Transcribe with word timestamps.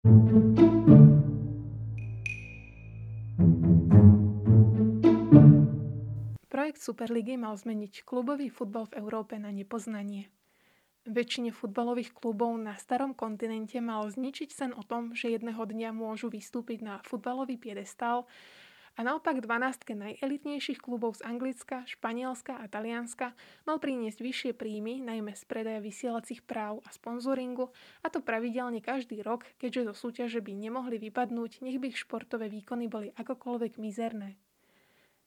Projekt 0.00 0.16
Superligy 6.80 7.36
mal 7.36 7.60
zmeniť 7.60 8.08
klubový 8.08 8.48
futbal 8.48 8.88
v 8.88 8.96
Európe 8.96 9.36
na 9.36 9.52
nepoznanie. 9.52 10.32
Väčšine 11.04 11.52
futbalových 11.52 12.16
klubov 12.16 12.56
na 12.56 12.80
starom 12.80 13.12
kontinente 13.12 13.76
mal 13.84 14.08
zničiť 14.08 14.48
sen 14.48 14.72
o 14.72 14.80
tom, 14.80 15.12
že 15.12 15.36
jedného 15.36 15.60
dňa 15.60 15.92
môžu 15.92 16.32
vystúpiť 16.32 16.80
na 16.80 17.04
futbalový 17.04 17.60
piedestál 17.60 18.24
a 18.96 19.00
naopak 19.06 19.38
12 19.38 19.86
najelitnejších 19.94 20.82
klubov 20.82 21.18
z 21.18 21.26
Anglicka, 21.26 21.86
Španielska 21.86 22.58
a 22.58 22.66
Talianska 22.66 23.32
mal 23.64 23.78
priniesť 23.78 24.18
vyššie 24.18 24.50
príjmy, 24.58 24.98
najmä 25.00 25.38
z 25.38 25.42
predaja 25.46 25.78
vysielacích 25.78 26.42
práv 26.42 26.82
a 26.82 26.90
sponzoringu, 26.90 27.70
a 28.02 28.10
to 28.10 28.18
pravidelne 28.18 28.82
každý 28.82 29.22
rok, 29.22 29.46
keďže 29.62 29.94
zo 29.94 29.94
súťaže 30.08 30.42
by 30.42 30.52
nemohli 30.52 30.98
vypadnúť, 30.98 31.62
nech 31.62 31.78
by 31.78 31.94
ich 31.94 32.02
športové 32.02 32.50
výkony 32.50 32.90
boli 32.90 33.14
akokoľvek 33.14 33.78
mizerné. 33.78 34.34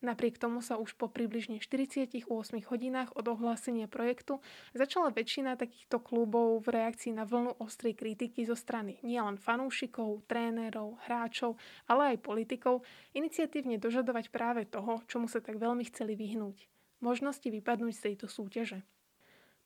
Napriek 0.03 0.35
tomu 0.35 0.59
sa 0.59 0.75
už 0.75 0.99
po 0.99 1.07
približne 1.07 1.63
48 1.63 2.27
hodinách 2.67 3.15
od 3.15 3.23
ohlásenia 3.23 3.87
projektu 3.87 4.43
začala 4.75 5.15
väčšina 5.15 5.55
takýchto 5.55 6.03
klubov 6.03 6.59
v 6.67 6.75
reakcii 6.75 7.15
na 7.15 7.23
vlnu 7.23 7.55
ostrej 7.63 7.95
kritiky 7.95 8.43
zo 8.43 8.51
strany 8.51 8.99
nielen 8.99 9.39
fanúšikov, 9.39 10.27
trénerov, 10.27 10.99
hráčov, 11.07 11.55
ale 11.87 12.13
aj 12.13 12.27
politikov 12.27 12.83
iniciatívne 13.15 13.79
dožadovať 13.79 14.27
práve 14.27 14.67
toho, 14.67 14.99
čomu 15.07 15.31
sa 15.31 15.39
tak 15.39 15.55
veľmi 15.55 15.87
chceli 15.87 16.19
vyhnúť. 16.19 16.67
Možnosti 16.99 17.47
vypadnúť 17.47 17.95
z 17.95 18.03
tejto 18.11 18.27
súťaže. 18.27 18.83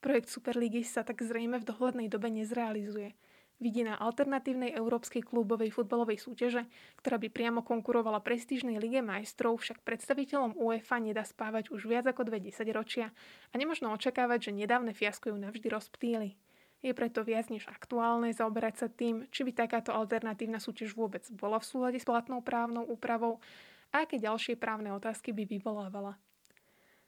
Projekt 0.06 0.30
Superligy 0.30 0.86
sa 0.86 1.02
tak 1.02 1.26
zrejme 1.26 1.58
v 1.58 1.66
dohľadnej 1.66 2.14
dobe 2.14 2.30
nezrealizuje– 2.30 3.18
vidí 3.58 3.82
na 3.82 3.98
alternatívnej 3.98 4.74
európskej 4.74 5.26
klubovej 5.26 5.74
futbalovej 5.74 6.22
súťaže, 6.22 6.66
ktorá 7.02 7.18
by 7.18 7.30
priamo 7.34 7.62
konkurovala 7.66 8.22
prestížnej 8.22 8.78
lige 8.78 9.02
majstrov, 9.02 9.58
však 9.58 9.82
predstaviteľom 9.82 10.58
UEFA 10.58 11.02
nedá 11.02 11.26
spávať 11.26 11.74
už 11.74 11.90
viac 11.90 12.06
ako 12.06 12.30
dve 12.30 12.40
ročia 12.74 13.10
a 13.52 13.56
nemožno 13.58 13.90
očakávať, 13.94 14.50
že 14.50 14.58
nedávne 14.58 14.94
fiasko 14.94 15.34
ju 15.34 15.38
navždy 15.38 15.68
rozptýli. 15.70 16.38
Je 16.86 16.94
preto 16.94 17.26
viac 17.26 17.50
než 17.50 17.66
aktuálne 17.66 18.30
zaoberať 18.30 18.86
sa 18.86 18.88
tým, 18.88 19.26
či 19.34 19.42
by 19.42 19.52
takáto 19.66 19.90
alternatívna 19.90 20.62
súťaž 20.62 20.94
vôbec 20.94 21.26
bola 21.34 21.58
v 21.58 21.66
súlade 21.66 21.98
s 21.98 22.06
platnou 22.06 22.46
právnou 22.46 22.86
úpravou 22.86 23.42
a 23.90 24.06
aké 24.06 24.22
ďalšie 24.22 24.62
právne 24.62 24.94
otázky 24.94 25.34
by 25.34 25.50
vyvolávala. 25.50 26.22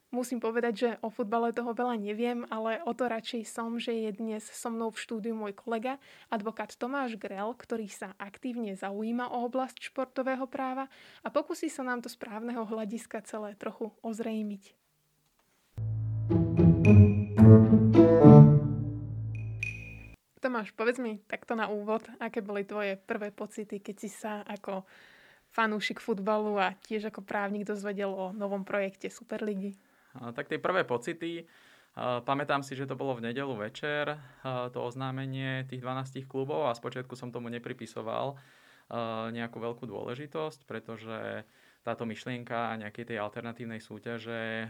Musím 0.09 0.41
povedať, 0.41 0.73
že 0.73 0.89
o 1.05 1.13
futbale 1.13 1.53
toho 1.53 1.69
veľa 1.69 1.93
neviem, 2.02 2.41
ale 2.49 2.81
o 2.81 2.97
to 2.97 3.05
radšej 3.05 3.45
som, 3.45 3.77
že 3.77 3.93
je 3.93 4.09
dnes 4.17 4.41
so 4.41 4.73
mnou 4.73 4.89
v 4.89 4.97
štúdiu 4.97 5.38
môj 5.38 5.53
kolega, 5.53 6.02
advokát 6.33 6.73
Tomáš 6.73 7.13
Grel, 7.13 7.53
ktorý 7.53 7.85
sa 7.93 8.17
aktívne 8.17 8.73
zaujíma 8.73 9.30
o 9.30 9.45
oblasť 9.45 9.93
športového 9.93 10.49
práva 10.49 10.89
a 11.21 11.30
pokusí 11.30 11.69
sa 11.69 11.85
nám 11.85 12.02
to 12.02 12.09
správneho 12.09 12.65
hľadiska 12.65 13.21
celé 13.21 13.53
trochu 13.53 13.93
ozrejmiť. 14.02 14.73
Tomáš, 20.41 20.73
povedz 20.73 20.97
mi 20.97 21.21
takto 21.30 21.53
na 21.53 21.69
úvod, 21.69 22.02
aké 22.17 22.41
boli 22.41 22.65
tvoje 22.65 22.97
prvé 22.97 23.30
pocity, 23.30 23.77
keď 23.77 23.95
si 24.02 24.09
sa 24.09 24.41
ako 24.41 24.89
fanúšik 25.53 26.02
futbalu 26.02 26.57
a 26.57 26.73
tiež 26.89 27.13
ako 27.13 27.21
právnik 27.21 27.69
dozvedel 27.69 28.09
o 28.09 28.33
novom 28.33 28.65
projekte 28.65 29.13
Superligy? 29.13 29.77
Tak 30.13 30.49
tie 30.49 30.57
prvé 30.57 30.85
pocity, 30.88 31.45
pamätám 32.25 32.65
si, 32.65 32.73
že 32.73 32.89
to 32.89 32.97
bolo 32.97 33.17
v 33.17 33.29
nedelu 33.29 33.53
večer, 33.59 34.17
to 34.73 34.79
oznámenie 34.81 35.67
tých 35.69 35.83
12 35.83 36.25
klubov 36.25 36.69
a 36.69 36.77
spočiatku 36.77 37.13
som 37.13 37.29
tomu 37.29 37.52
nepripisoval 37.53 38.37
nejakú 39.30 39.57
veľkú 39.61 39.85
dôležitosť, 39.85 40.65
pretože 40.65 41.45
táto 41.85 42.09
myšlienka 42.09 42.80
nejakej 42.81 43.13
tej 43.13 43.17
alternatívnej 43.21 43.77
súťaže 43.80 44.69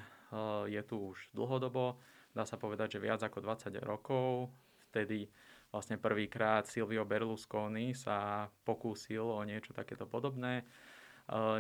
je 0.67 0.81
tu 0.85 1.15
už 1.15 1.31
dlhodobo, 1.31 1.97
dá 2.35 2.43
sa 2.43 2.59
povedať, 2.59 2.99
že 2.99 3.03
viac 3.03 3.23
ako 3.23 3.41
20 3.41 3.73
rokov. 3.81 4.51
Vtedy 4.91 5.29
vlastne 5.69 6.01
prvýkrát 6.01 6.65
Silvio 6.65 7.05
Berlusconi 7.05 7.93
sa 7.93 8.49
pokúsil 8.65 9.21
o 9.21 9.41
niečo 9.45 9.73
takéto 9.73 10.09
podobné. 10.09 10.65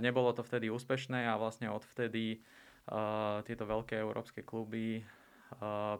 Nebolo 0.01 0.33
to 0.33 0.41
vtedy 0.41 0.69
úspešné 0.73 1.29
a 1.29 1.37
vlastne 1.37 1.69
odvtedy 1.69 2.41
tieto 3.45 3.63
veľké 3.69 4.01
európske 4.01 4.41
kluby 4.41 5.05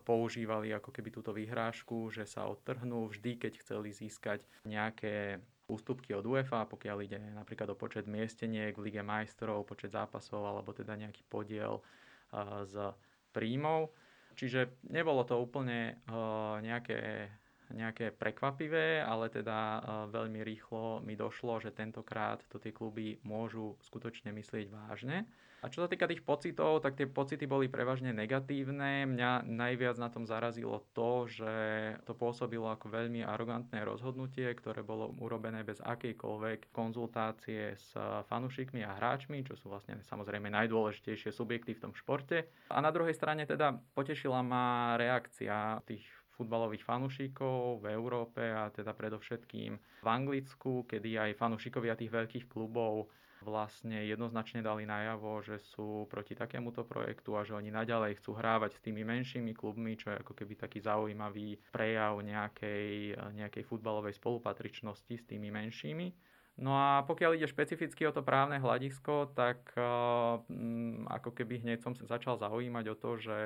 používali 0.05 0.69
ako 0.73 0.93
keby 0.93 1.09
túto 1.09 1.33
vyhrážku, 1.33 2.13
že 2.13 2.25
sa 2.25 2.45
odtrhnú 2.45 3.09
vždy, 3.09 3.37
keď 3.37 3.61
chceli 3.61 3.89
získať 3.93 4.45
nejaké 4.65 5.41
ústupky 5.69 6.17
od 6.17 6.25
UEFA, 6.25 6.65
pokiaľ 6.65 6.97
ide 7.05 7.17
napríklad 7.33 7.69
o 7.73 7.77
počet 7.77 8.09
miesteniek 8.09 8.73
v 8.73 8.89
Lige 8.89 9.05
majstrov, 9.05 9.69
počet 9.69 9.93
zápasov 9.93 10.41
alebo 10.41 10.73
teda 10.73 10.97
nejaký 10.97 11.21
podiel 11.29 11.81
z 12.65 12.93
príjmov. 13.33 13.93
Čiže 14.37 14.85
nebolo 14.89 15.25
to 15.25 15.37
úplne 15.37 15.97
nejaké, 16.61 17.29
nejaké 17.73 18.13
prekvapivé, 18.13 19.01
ale 19.01 19.29
teda 19.29 19.81
veľmi 20.09 20.41
rýchlo 20.45 21.01
mi 21.05 21.13
došlo, 21.13 21.61
že 21.61 21.73
tentokrát 21.73 22.41
to 22.49 22.61
tie 22.61 22.73
kluby 22.73 23.21
môžu 23.25 23.77
skutočne 23.81 24.33
myslieť 24.33 24.69
vážne 24.69 25.25
a 25.59 25.67
čo 25.67 25.83
sa 25.83 25.91
týka 25.91 26.07
tých 26.07 26.23
pocitov, 26.23 26.79
tak 26.79 26.95
tie 26.95 27.03
pocity 27.03 27.43
boli 27.43 27.67
prevažne 27.67 28.15
negatívne. 28.15 29.03
Mňa 29.03 29.43
najviac 29.43 29.99
na 29.99 30.07
tom 30.07 30.23
zarazilo 30.23 30.87
to, 30.95 31.27
že 31.27 31.53
to 32.07 32.15
pôsobilo 32.15 32.71
ako 32.71 32.87
veľmi 32.87 33.23
arogantné 33.23 33.83
rozhodnutie, 33.83 34.47
ktoré 34.55 34.81
bolo 34.81 35.11
urobené 35.19 35.67
bez 35.67 35.83
akejkoľvek 35.83 36.71
konzultácie 36.71 37.75
s 37.75 37.91
fanúšikmi 38.31 38.87
a 38.87 38.95
hráčmi, 38.95 39.43
čo 39.43 39.59
sú 39.59 39.67
vlastne 39.67 39.99
samozrejme 40.07 40.47
najdôležitejšie 40.47 41.35
subjekty 41.35 41.75
v 41.75 41.83
tom 41.89 41.93
športe. 41.93 42.47
A 42.71 42.79
na 42.79 42.95
druhej 42.95 43.15
strane 43.15 43.43
teda 43.43 43.75
potešila 43.93 44.39
ma 44.39 44.95
reakcia 44.95 45.83
tých 45.83 46.07
futbalových 46.39 46.87
fanúšikov 46.87 47.83
v 47.83 47.91
Európe 47.91 48.39
a 48.39 48.71
teda 48.71 48.95
predovšetkým 48.95 49.71
v 49.75 50.07
Anglicku, 50.07 50.87
kedy 50.87 51.19
aj 51.19 51.35
fanúšikovia 51.35 51.99
tých 51.99 52.15
veľkých 52.15 52.45
klubov 52.47 53.11
vlastne 53.43 54.03
jednoznačne 54.05 54.59
dali 54.59 54.83
najavo, 54.83 55.39
že 55.43 55.59
sú 55.61 56.07
proti 56.11 56.35
takémuto 56.35 56.83
projektu 56.83 57.39
a 57.39 57.47
že 57.47 57.55
oni 57.55 57.71
naďalej 57.71 58.19
chcú 58.19 58.35
hrávať 58.35 58.77
s 58.77 58.83
tými 58.83 59.07
menšími 59.07 59.55
klubmi, 59.55 59.95
čo 59.95 60.11
je 60.11 60.19
ako 60.19 60.33
keby 60.35 60.59
taký 60.59 60.79
zaujímavý 60.83 61.59
prejav 61.71 62.19
nejakej, 62.19 63.15
nejakej 63.35 63.63
futbalovej 63.63 64.15
spolupatričnosti 64.19 65.13
s 65.15 65.23
tými 65.27 65.49
menšími. 65.51 66.29
No 66.59 66.75
a 66.75 67.07
pokiaľ 67.07 67.39
ide 67.39 67.47
špecificky 67.47 68.03
o 68.03 68.11
to 68.11 68.19
právne 68.19 68.59
hľadisko, 68.59 69.31
tak 69.31 69.71
uh, 69.79 70.43
ako 71.07 71.31
keby 71.31 71.63
hneď 71.63 71.79
som 71.79 71.95
sa 71.95 72.03
začal 72.03 72.35
zaujímať 72.35 72.85
o 72.91 72.95
to, 72.99 73.15
že 73.15 73.39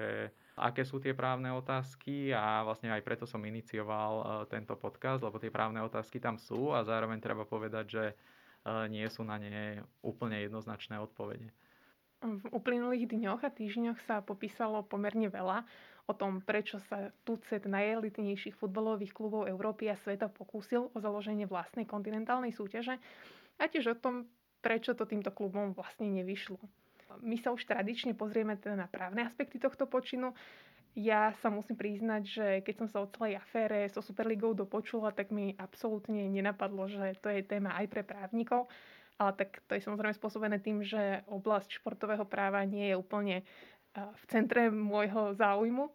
aké 0.57 0.81
sú 0.81 0.97
tie 0.97 1.13
právne 1.13 1.53
otázky 1.53 2.33
a 2.33 2.65
vlastne 2.65 2.89
aj 2.89 3.05
preto 3.05 3.29
som 3.29 3.45
inicioval 3.45 4.13
uh, 4.17 4.25
tento 4.49 4.73
podcast, 4.73 5.21
lebo 5.21 5.37
tie 5.37 5.53
právne 5.53 5.85
otázky 5.85 6.17
tam 6.17 6.41
sú 6.41 6.73
a 6.73 6.81
zároveň 6.81 7.21
treba 7.21 7.45
povedať, 7.45 7.85
že 7.85 8.03
nie 8.87 9.07
sú 9.11 9.27
na 9.27 9.35
ne 9.39 9.83
úplne 9.99 10.39
jednoznačné 10.43 10.99
odpovede. 10.99 11.51
V 12.23 12.47
uplynulých 12.55 13.11
dňoch 13.11 13.43
a 13.43 13.51
týždňoch 13.51 13.99
sa 14.07 14.23
popísalo 14.23 14.79
pomerne 14.87 15.27
veľa 15.27 15.67
o 16.07 16.13
tom, 16.15 16.39
prečo 16.39 16.79
sa 16.87 17.11
tucet 17.27 17.67
najelitnejších 17.67 18.55
futbalových 18.55 19.11
klubov 19.11 19.51
Európy 19.51 19.91
a 19.91 19.99
sveta 19.99 20.31
pokúsil 20.31 20.87
o 20.91 20.97
založenie 21.03 21.43
vlastnej 21.47 21.83
kontinentálnej 21.83 22.55
súťaže 22.55 22.95
a 23.59 23.63
tiež 23.67 23.95
o 23.95 23.99
tom, 23.99 24.23
prečo 24.63 24.95
to 24.95 25.03
týmto 25.03 25.35
klubom 25.35 25.75
vlastne 25.75 26.07
nevyšlo. 26.07 26.59
My 27.19 27.35
sa 27.37 27.51
už 27.51 27.67
tradične 27.67 28.15
pozrieme 28.15 28.55
teda 28.55 28.79
na 28.79 28.87
právne 28.87 29.27
aspekty 29.27 29.59
tohto 29.59 29.85
počinu, 29.85 30.31
ja 30.93 31.33
sa 31.41 31.49
musím 31.49 31.73
priznať, 31.73 32.23
že 32.23 32.47
keď 32.61 32.75
som 32.77 32.87
sa 32.89 33.01
o 33.01 33.09
celej 33.09 33.41
afére 33.41 33.89
so 33.89 34.05
Superligou 34.05 34.53
dopočula, 34.53 35.09
tak 35.09 35.33
mi 35.33 35.57
absolútne 35.57 36.29
nenapadlo, 36.29 36.85
že 36.85 37.17
to 37.17 37.33
je 37.33 37.41
téma 37.41 37.73
aj 37.81 37.89
pre 37.89 38.05
právnikov. 38.05 38.69
Ale 39.17 39.33
tak 39.33 39.61
to 39.65 39.77
je 39.77 39.85
samozrejme 39.85 40.13
spôsobené 40.13 40.57
tým, 40.61 40.85
že 40.85 41.25
oblasť 41.29 41.81
športového 41.81 42.25
práva 42.25 42.61
nie 42.65 42.93
je 42.93 42.97
úplne 42.97 43.35
v 43.93 44.23
centre 44.29 44.69
môjho 44.69 45.33
záujmu. 45.37 45.89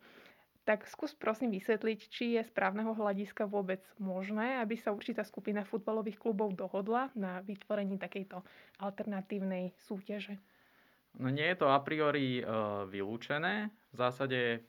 Tak 0.66 0.84
skús 0.84 1.16
prosím 1.16 1.54
vysvetliť, 1.56 1.98
či 2.12 2.24
je 2.36 2.42
z 2.44 2.50
právneho 2.52 2.92
hľadiska 2.92 3.48
vôbec 3.48 3.80
možné, 3.96 4.60
aby 4.60 4.76
sa 4.76 4.92
určitá 4.92 5.24
skupina 5.24 5.64
futbalových 5.64 6.20
klubov 6.20 6.52
dohodla 6.52 7.08
na 7.16 7.40
vytvorení 7.40 7.96
takejto 7.96 8.44
alternatívnej 8.82 9.72
súťaže. 9.88 10.36
No 11.18 11.34
nie 11.34 11.50
je 11.50 11.58
to 11.58 11.66
a 11.66 11.82
priori 11.82 12.38
uh, 12.38 12.86
vylúčené. 12.86 13.74
V 13.90 13.96
zásade 13.98 14.62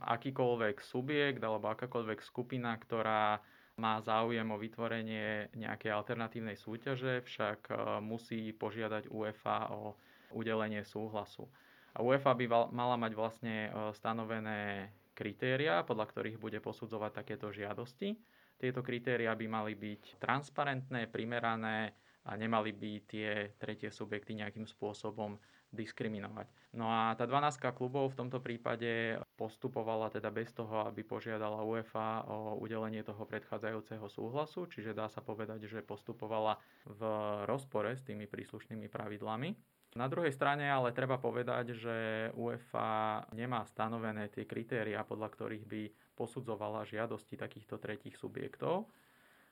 akýkoľvek 0.00 0.80
subjekt 0.80 1.44
alebo 1.44 1.68
akákoľvek 1.68 2.24
skupina, 2.24 2.72
ktorá 2.80 3.44
má 3.76 4.00
záujem 4.00 4.44
o 4.48 4.60
vytvorenie 4.60 5.52
nejakej 5.56 5.92
alternatívnej 5.92 6.56
súťaže, 6.56 7.20
však 7.20 7.60
uh, 7.68 7.76
musí 8.00 8.56
požiadať 8.56 9.12
UEFA 9.12 9.76
o 9.76 9.96
udelenie 10.32 10.80
súhlasu. 10.88 11.44
A 11.92 12.00
UEFA 12.00 12.32
by 12.32 12.72
mala 12.72 12.96
mať 12.96 13.12
vlastne 13.12 13.68
uh, 13.68 13.92
stanovené 13.92 14.88
kritéria, 15.12 15.84
podľa 15.84 16.08
ktorých 16.16 16.40
bude 16.40 16.64
posudzovať 16.64 17.12
takéto 17.12 17.52
žiadosti. 17.52 18.16
Tieto 18.56 18.80
kritéria 18.80 19.36
by 19.36 19.46
mali 19.48 19.72
byť 19.76 20.16
transparentné, 20.16 21.12
primerané 21.12 21.92
a 22.24 22.36
nemali 22.40 22.72
by 22.72 22.92
tie 23.04 23.52
tretie 23.60 23.92
subjekty 23.92 24.36
nejakým 24.36 24.64
spôsobom 24.64 25.36
diskriminovať. 25.70 26.50
No 26.74 26.86
a 26.90 27.14
tá 27.14 27.26
12 27.26 27.62
klubov 27.74 28.14
v 28.14 28.18
tomto 28.26 28.38
prípade 28.42 29.18
postupovala 29.38 30.10
teda 30.10 30.30
bez 30.30 30.50
toho, 30.54 30.86
aby 30.86 31.02
požiadala 31.02 31.62
UEFA 31.62 32.26
o 32.26 32.58
udelenie 32.58 33.02
toho 33.02 33.22
predchádzajúceho 33.26 34.06
súhlasu, 34.10 34.66
čiže 34.66 34.94
dá 34.94 35.06
sa 35.10 35.22
povedať, 35.22 35.66
že 35.66 35.86
postupovala 35.86 36.58
v 36.86 37.02
rozpore 37.46 37.94
s 37.94 38.02
tými 38.02 38.26
príslušnými 38.26 38.90
pravidlami. 38.90 39.54
Na 39.98 40.06
druhej 40.06 40.30
strane 40.30 40.70
ale 40.70 40.94
treba 40.94 41.18
povedať, 41.18 41.74
že 41.74 41.96
UEFA 42.38 43.26
nemá 43.34 43.66
stanovené 43.66 44.30
tie 44.30 44.46
kritéria, 44.46 45.02
podľa 45.02 45.34
ktorých 45.34 45.64
by 45.66 45.82
posudzovala 46.14 46.86
žiadosti 46.86 47.34
takýchto 47.34 47.82
tretích 47.82 48.14
subjektov. 48.14 48.86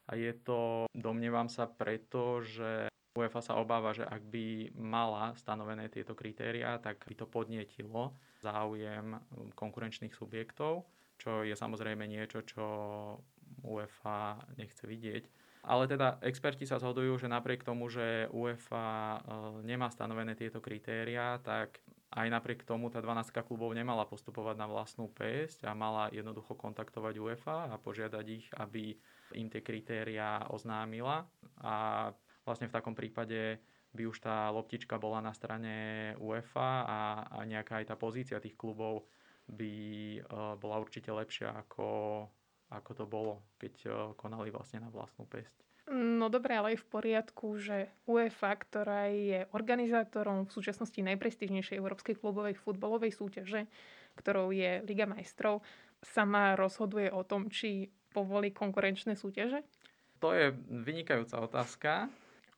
A 0.08 0.14
je 0.14 0.30
to, 0.38 0.86
domnievam 0.94 1.50
sa, 1.50 1.66
preto, 1.66 2.40
že 2.40 2.88
UEFA 3.18 3.42
sa 3.42 3.58
obáva, 3.58 3.90
že 3.90 4.06
ak 4.06 4.22
by 4.30 4.78
mala 4.78 5.34
stanovené 5.34 5.90
tieto 5.90 6.14
kritériá, 6.14 6.78
tak 6.78 7.02
by 7.02 7.14
to 7.18 7.26
podnietilo 7.26 8.14
záujem 8.38 9.18
konkurenčných 9.58 10.14
subjektov, 10.14 10.86
čo 11.18 11.42
je 11.42 11.58
samozrejme 11.58 12.06
niečo, 12.06 12.46
čo 12.46 12.64
UEFA 13.66 14.38
nechce 14.54 14.86
vidieť. 14.86 15.26
Ale 15.66 15.90
teda 15.90 16.22
experti 16.22 16.64
sa 16.64 16.78
zhodujú, 16.78 17.18
že 17.18 17.28
napriek 17.28 17.66
tomu, 17.66 17.90
že 17.90 18.30
UEFA 18.30 18.88
e, 18.88 19.20
nemá 19.66 19.90
stanovené 19.90 20.38
tieto 20.38 20.62
kritériá, 20.62 21.42
tak 21.42 21.82
aj 22.08 22.26
napriek 22.32 22.64
tomu 22.64 22.88
tá 22.88 23.04
12 23.04 23.36
klubov 23.44 23.76
nemala 23.76 24.08
postupovať 24.08 24.56
na 24.56 24.64
vlastnú 24.64 25.12
pesť 25.12 25.68
a 25.68 25.76
mala 25.76 26.08
jednoducho 26.08 26.56
kontaktovať 26.56 27.20
UEFA 27.20 27.58
a 27.68 27.76
požiadať 27.76 28.26
ich, 28.32 28.46
aby 28.56 28.96
im 29.36 29.52
tie 29.52 29.60
kritériá 29.60 30.48
oznámila. 30.48 31.28
A 31.60 32.08
vlastne 32.48 32.72
v 32.72 32.76
takom 32.80 32.96
prípade 32.96 33.60
by 33.92 34.02
už 34.08 34.24
tá 34.24 34.48
loptička 34.48 34.96
bola 34.96 35.20
na 35.20 35.36
strane 35.36 36.12
UEFA 36.20 36.84
a, 36.88 37.00
a 37.28 37.38
nejaká 37.44 37.84
aj 37.84 37.92
tá 37.92 37.96
pozícia 37.96 38.40
tých 38.40 38.56
klubov 38.56 39.04
by 39.48 39.74
uh, 40.20 40.56
bola 40.60 40.76
určite 40.80 41.08
lepšia 41.08 41.52
ako, 41.56 41.88
ako 42.68 42.90
to 42.92 43.04
bolo, 43.08 43.44
keď 43.56 43.74
uh, 43.88 43.92
konali 44.16 44.52
vlastne 44.52 44.84
na 44.84 44.92
vlastnú 44.92 45.24
pesť. 45.24 45.56
No 45.88 46.28
dobre, 46.28 46.52
ale 46.52 46.76
je 46.76 46.84
v 46.84 46.90
poriadku, 46.92 47.56
že 47.56 47.88
UEFA, 48.04 48.60
ktorá 48.60 49.08
je 49.08 49.48
organizátorom 49.56 50.44
v 50.44 50.52
súčasnosti 50.52 51.00
najprestížnejšej 51.00 51.80
európskej 51.80 52.20
klubovej 52.20 52.60
futbalovej 52.60 53.16
súťaže, 53.16 53.64
ktorou 54.20 54.52
je 54.52 54.84
Liga 54.84 55.08
majstrov, 55.08 55.64
sama 56.04 56.60
rozhoduje 56.60 57.08
o 57.08 57.24
tom, 57.24 57.48
či 57.48 57.88
povolí 58.12 58.52
konkurenčné 58.52 59.16
súťaže? 59.16 59.64
To 60.20 60.36
je 60.36 60.52
vynikajúca 60.68 61.40
otázka 61.40 61.92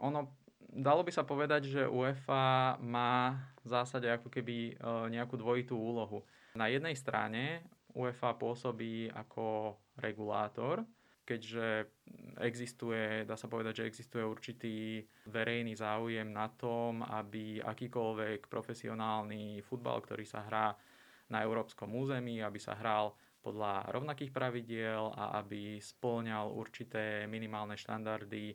ono, 0.01 0.41
dalo 0.73 1.05
by 1.05 1.13
sa 1.13 1.23
povedať, 1.23 1.69
že 1.69 1.83
UEFA 1.85 2.81
má 2.81 3.37
v 3.61 3.69
zásade 3.69 4.09
ako 4.09 4.33
keby 4.33 4.57
e, 4.57 4.73
nejakú 5.13 5.37
dvojitú 5.37 5.77
úlohu. 5.77 6.25
Na 6.57 6.67
jednej 6.67 6.97
strane 6.97 7.63
UEFA 7.95 8.35
pôsobí 8.39 9.11
ako 9.13 9.77
regulátor, 9.99 10.83
keďže 11.27 11.87
existuje, 12.43 13.23
dá 13.23 13.39
sa 13.39 13.47
povedať, 13.47 13.85
že 13.85 13.89
existuje 13.89 14.25
určitý 14.27 15.07
verejný 15.31 15.79
záujem 15.79 16.27
na 16.27 16.51
tom, 16.51 17.07
aby 17.07 17.63
akýkoľvek 17.63 18.51
profesionálny 18.51 19.63
futbal, 19.63 20.03
ktorý 20.03 20.27
sa 20.27 20.43
hrá 20.43 20.75
na 21.31 21.47
európskom 21.47 21.95
území, 21.95 22.43
aby 22.43 22.59
sa 22.59 22.75
hral 22.75 23.15
podľa 23.41 23.89
rovnakých 23.95 24.35
pravidiel 24.35 25.15
a 25.15 25.39
aby 25.41 25.79
spĺňal 25.79 26.51
určité 26.51 27.25
minimálne 27.31 27.79
štandardy 27.79 28.53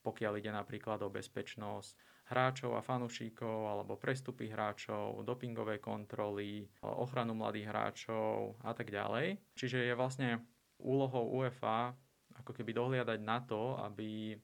pokiaľ 0.00 0.40
ide 0.40 0.52
napríklad 0.52 1.00
o 1.04 1.12
bezpečnosť 1.12 2.24
hráčov 2.30 2.78
a 2.78 2.84
fanúšikov 2.84 3.66
alebo 3.66 3.98
prestupy 3.98 4.48
hráčov, 4.54 5.26
dopingové 5.26 5.82
kontroly, 5.82 6.62
ochranu 6.80 7.34
mladých 7.34 7.74
hráčov 7.74 8.54
a 8.62 8.70
tak 8.70 8.94
ďalej. 8.94 9.34
Čiže 9.58 9.90
je 9.90 9.94
vlastne 9.98 10.38
úlohou 10.78 11.42
UEFA 11.42 11.90
ako 12.38 12.54
keby 12.54 12.72
dohliadať 12.72 13.20
na 13.20 13.42
to, 13.42 13.76
aby 13.82 14.38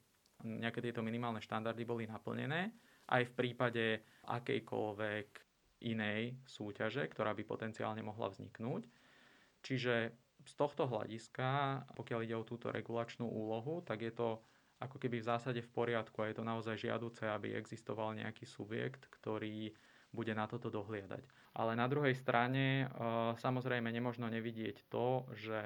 nejaké 0.44 0.84
tieto 0.84 1.00
minimálne 1.00 1.40
štandardy 1.40 1.86
boli 1.86 2.04
naplnené 2.04 2.74
aj 3.08 3.22
v 3.30 3.36
prípade 3.38 3.84
akejkoľvek 4.26 5.28
inej 5.86 6.34
súťaže, 6.44 7.06
ktorá 7.06 7.32
by 7.32 7.46
potenciálne 7.46 8.02
mohla 8.02 8.28
vzniknúť. 8.34 8.82
Čiže 9.62 9.94
z 10.46 10.52
tohto 10.54 10.90
hľadiska, 10.90 11.82
pokiaľ 11.94 12.20
ide 12.26 12.36
o 12.38 12.46
túto 12.46 12.70
regulačnú 12.70 13.26
úlohu, 13.26 13.82
tak 13.82 14.02
je 14.02 14.12
to 14.14 14.42
ako 14.80 14.96
keby 15.00 15.24
v 15.24 15.28
zásade 15.28 15.60
v 15.64 15.72
poriadku 15.72 16.20
a 16.20 16.28
je 16.28 16.36
to 16.36 16.44
naozaj 16.44 16.76
žiaduce, 16.76 17.24
aby 17.24 17.56
existoval 17.56 18.12
nejaký 18.12 18.44
subjekt, 18.44 19.08
ktorý 19.08 19.72
bude 20.12 20.32
na 20.32 20.48
toto 20.48 20.72
dohliadať. 20.72 21.24
Ale 21.56 21.72
na 21.76 21.88
druhej 21.88 22.16
strane 22.16 22.84
e, 22.84 22.86
samozrejme 23.36 23.88
nemožno 23.88 24.28
nevidieť 24.28 24.88
to, 24.88 25.28
že 25.36 25.60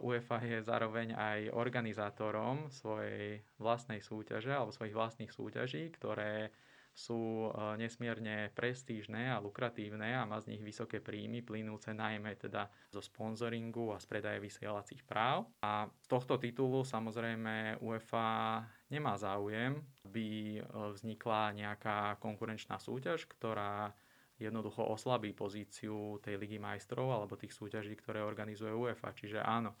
UEFA 0.00 0.38
je 0.44 0.58
zároveň 0.64 1.12
aj 1.16 1.38
organizátorom 1.52 2.70
svojej 2.72 3.42
vlastnej 3.58 4.00
súťaže 4.00 4.52
alebo 4.52 4.72
svojich 4.72 4.94
vlastných 4.96 5.32
súťaží, 5.32 5.90
ktoré 5.96 6.52
sú 6.98 7.46
e, 7.46 7.78
nesmierne 7.78 8.50
prestížne 8.58 9.30
a 9.30 9.38
lukratívne 9.38 10.18
a 10.18 10.26
má 10.26 10.42
z 10.42 10.50
nich 10.50 10.62
vysoké 10.66 10.98
príjmy, 10.98 11.46
plynúce 11.46 11.94
najmä 11.94 12.34
teda 12.34 12.66
zo 12.90 12.98
sponzoringu 12.98 13.94
a 13.94 14.02
z 14.02 14.06
predaje 14.10 14.42
vysielacích 14.42 15.06
práv. 15.06 15.46
A 15.62 15.86
z 15.86 16.08
tohto 16.10 16.42
titulu 16.42 16.82
samozrejme 16.82 17.78
UEFA 17.78 18.66
nemá 18.90 19.14
záujem, 19.14 19.78
by 20.02 20.58
e, 20.58 20.60
vznikla 20.98 21.54
nejaká 21.54 22.18
konkurenčná 22.18 22.82
súťaž, 22.82 23.30
ktorá 23.30 23.94
jednoducho 24.42 24.82
oslabí 24.82 25.30
pozíciu 25.38 26.18
tej 26.18 26.34
ligy 26.34 26.58
majstrov 26.58 27.14
alebo 27.14 27.38
tých 27.38 27.54
súťaží, 27.54 27.94
ktoré 27.94 28.26
organizuje 28.26 28.74
UEFA. 28.74 29.14
Čiže 29.14 29.38
áno, 29.38 29.78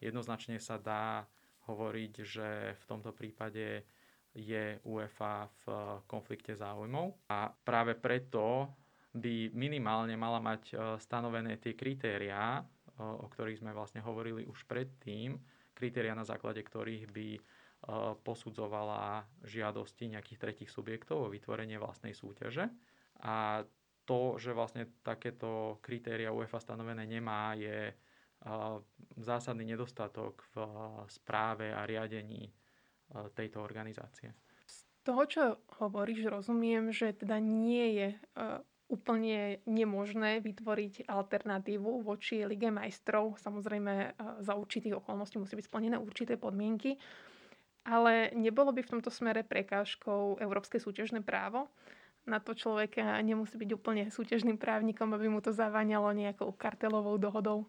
jednoznačne 0.00 0.56
sa 0.56 0.80
dá 0.80 1.28
hovoriť, 1.68 2.12
že 2.24 2.48
v 2.76 2.84
tomto 2.84 3.12
prípade 3.12 3.84
je 4.34 4.82
UEFA 4.82 5.46
v 5.46 5.64
eh, 5.70 5.78
konflikte 6.10 6.58
záujmov 6.58 7.30
a 7.30 7.48
práve 7.50 7.94
preto 7.94 8.66
by 9.14 9.54
minimálne 9.54 10.18
mala 10.18 10.42
mať 10.42 10.62
eh, 10.74 10.78
stanovené 10.98 11.62
tie 11.62 11.78
kritériá, 11.78 12.60
eh, 12.60 12.66
o 12.98 13.30
ktorých 13.30 13.62
sme 13.62 13.70
vlastne 13.70 14.02
hovorili 14.02 14.42
už 14.44 14.66
predtým, 14.66 15.38
kritériá 15.72 16.12
na 16.18 16.26
základe 16.26 16.60
ktorých 16.60 17.06
by 17.10 17.28
posudzovala 18.24 19.28
žiadosti 19.44 20.16
nejakých 20.16 20.40
tretich 20.40 20.70
subjektov 20.72 21.28
o 21.28 21.28
vytvorenie 21.28 21.76
vlastnej 21.76 22.16
súťaže. 22.16 22.72
A 23.20 23.60
to, 24.08 24.40
že 24.40 24.56
vlastne 24.56 24.88
takéto 25.04 25.76
kritéria 25.84 26.32
UEFA 26.32 26.64
stanovené 26.64 27.04
nemá, 27.04 27.52
je 27.52 27.92
zásadný 29.20 29.76
nedostatok 29.76 30.48
v 30.56 30.64
správe 31.12 31.76
a 31.76 31.84
riadení 31.84 32.48
tejto 33.34 33.62
organizácie. 33.62 34.34
Z 34.66 34.78
toho, 35.06 35.22
čo 35.28 35.42
hovoríš, 35.78 36.26
rozumiem, 36.26 36.90
že 36.90 37.14
teda 37.14 37.38
nie 37.38 37.86
je 37.94 38.08
úplne 38.84 39.64
nemožné 39.64 40.44
vytvoriť 40.44 41.08
alternatívu 41.08 42.04
voči 42.04 42.44
Lige 42.44 42.68
majstrov. 42.68 43.40
Samozrejme, 43.40 44.16
za 44.44 44.54
určitých 44.54 45.00
okolností 45.00 45.40
musí 45.40 45.56
byť 45.56 45.66
splnené 45.66 45.96
určité 45.96 46.36
podmienky. 46.36 47.00
Ale 47.84 48.32
nebolo 48.32 48.72
by 48.72 48.80
v 48.80 48.92
tomto 48.96 49.12
smere 49.12 49.44
prekážkou 49.44 50.40
európske 50.40 50.80
súťažné 50.80 51.20
právo? 51.20 51.68
Na 52.24 52.40
to 52.40 52.56
človek 52.56 52.96
nemusí 53.20 53.60
byť 53.60 53.70
úplne 53.76 54.08
súťažným 54.08 54.56
právnikom, 54.56 55.12
aby 55.12 55.28
mu 55.28 55.44
to 55.44 55.52
zaváňalo 55.52 56.16
nejakou 56.16 56.48
kartelovou 56.56 57.20
dohodou. 57.20 57.68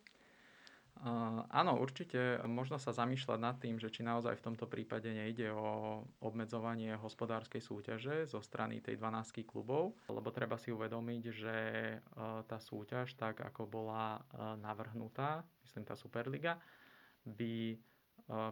Áno, 1.05 1.77
určite 1.77 2.41
možno 2.49 2.81
sa 2.81 2.89
zamýšľať 2.89 3.37
nad 3.37 3.61
tým, 3.61 3.77
že 3.77 3.93
či 3.93 4.01
naozaj 4.01 4.41
v 4.41 4.45
tomto 4.49 4.65
prípade 4.65 5.05
nejde 5.05 5.53
o 5.53 6.01
obmedzovanie 6.17 6.97
hospodárskej 6.97 7.61
súťaže 7.61 8.25
zo 8.25 8.41
strany 8.41 8.81
tej 8.81 8.97
12 8.97 9.45
klubov, 9.45 9.93
lebo 10.09 10.33
treba 10.33 10.57
si 10.57 10.73
uvedomiť, 10.73 11.23
že 11.29 11.57
e, 11.93 11.97
tá 12.49 12.57
súťaž, 12.57 13.13
tak 13.21 13.37
ako 13.37 13.69
bola 13.69 14.17
e, 14.17 14.21
navrhnutá, 14.57 15.45
myslím 15.61 15.85
tá 15.85 15.93
Superliga, 15.93 16.57
by 17.21 17.77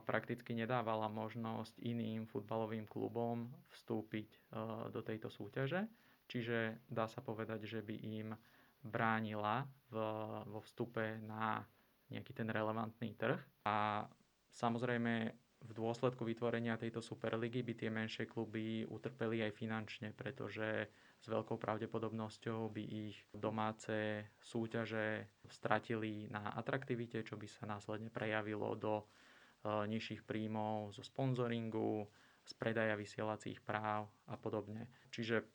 prakticky 0.06 0.54
nedávala 0.54 1.10
možnosť 1.10 1.82
iným 1.82 2.30
futbalovým 2.30 2.86
klubom 2.86 3.50
vstúpiť 3.74 4.54
do 4.94 5.02
tejto 5.02 5.34
súťaže. 5.34 5.90
Čiže 6.30 6.86
dá 6.94 7.10
sa 7.10 7.26
povedať, 7.26 7.66
že 7.66 7.82
by 7.82 7.96
im 8.22 8.38
bránila 8.86 9.66
vo 10.46 10.62
vstupe 10.62 11.18
na 11.26 11.66
nejaký 12.14 12.34
ten 12.38 12.48
relevantný 12.48 13.18
trh. 13.18 13.42
A 13.66 14.06
samozrejme 14.54 15.34
v 15.64 15.72
dôsledku 15.72 16.28
vytvorenia 16.28 16.76
tejto 16.76 17.00
Superligy 17.00 17.64
by 17.64 17.74
tie 17.74 17.90
menšie 17.90 18.28
kluby 18.28 18.84
utrpeli 18.84 19.42
aj 19.48 19.56
finančne, 19.56 20.12
pretože 20.12 20.92
s 21.24 21.26
veľkou 21.32 21.56
pravdepodobnosťou 21.56 22.68
by 22.68 22.84
ich 22.84 23.16
domáce 23.32 24.28
súťaže 24.44 25.32
stratili 25.48 26.28
na 26.28 26.52
atraktivite, 26.52 27.24
čo 27.24 27.40
by 27.40 27.48
sa 27.48 27.64
následne 27.64 28.12
prejavilo 28.12 28.76
do 28.76 29.08
nižších 29.64 30.28
príjmov 30.28 30.92
zo 30.92 31.04
sponzoringu, 31.08 32.12
z 32.44 32.52
predaja 32.60 33.00
vysielacích 33.00 33.64
práv 33.64 34.12
a 34.28 34.36
podobne. 34.36 34.92
Čiže 35.16 35.48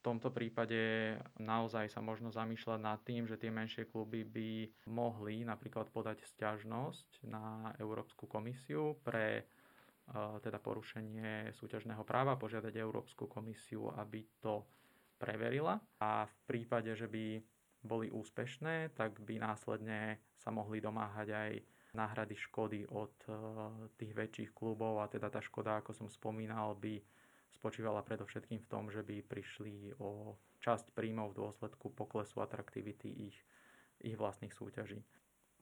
tomto 0.00 0.32
prípade 0.32 1.14
naozaj 1.36 1.92
sa 1.92 2.00
možno 2.00 2.32
zamýšľať 2.32 2.80
nad 2.80 3.00
tým, 3.04 3.28
že 3.28 3.36
tie 3.36 3.52
menšie 3.52 3.88
kluby 3.88 4.24
by 4.24 4.50
mohli 4.88 5.44
napríklad 5.44 5.92
podať 5.92 6.24
sťažnosť 6.36 7.28
na 7.28 7.76
Európsku 7.76 8.24
komisiu 8.24 8.96
pre 9.04 9.44
teda 10.42 10.58
porušenie 10.58 11.54
súťažného 11.54 12.02
práva, 12.02 12.34
požiadať 12.34 12.74
Európsku 12.74 13.30
komisiu, 13.30 13.94
aby 13.94 14.26
to 14.42 14.66
preverila. 15.22 15.78
A 16.02 16.26
v 16.26 16.36
prípade, 16.50 16.90
že 16.98 17.06
by 17.06 17.38
boli 17.86 18.10
úspešné, 18.10 18.92
tak 18.92 19.22
by 19.22 19.40
následne 19.40 20.20
sa 20.36 20.50
mohli 20.52 20.82
domáhať 20.82 21.28
aj 21.30 21.50
náhrady 21.94 22.36
škody 22.38 22.80
od 22.90 23.14
eh, 23.26 23.34
tých 23.98 24.12
väčších 24.14 24.50
klubov 24.54 25.02
a 25.02 25.10
teda 25.10 25.30
tá 25.32 25.40
škoda, 25.42 25.80
ako 25.80 25.94
som 25.94 26.08
spomínal, 26.10 26.76
by 26.78 27.00
spočívala 27.60 28.00
predovšetkým 28.00 28.64
v 28.64 28.70
tom, 28.72 28.88
že 28.88 29.04
by 29.04 29.20
prišli 29.20 30.00
o 30.00 30.40
časť 30.64 30.96
príjmov 30.96 31.36
v 31.36 31.44
dôsledku 31.44 31.92
poklesu 31.92 32.40
atraktivity 32.40 33.28
ich, 33.28 33.36
ich 34.00 34.16
vlastných 34.16 34.56
súťaží. 34.56 35.04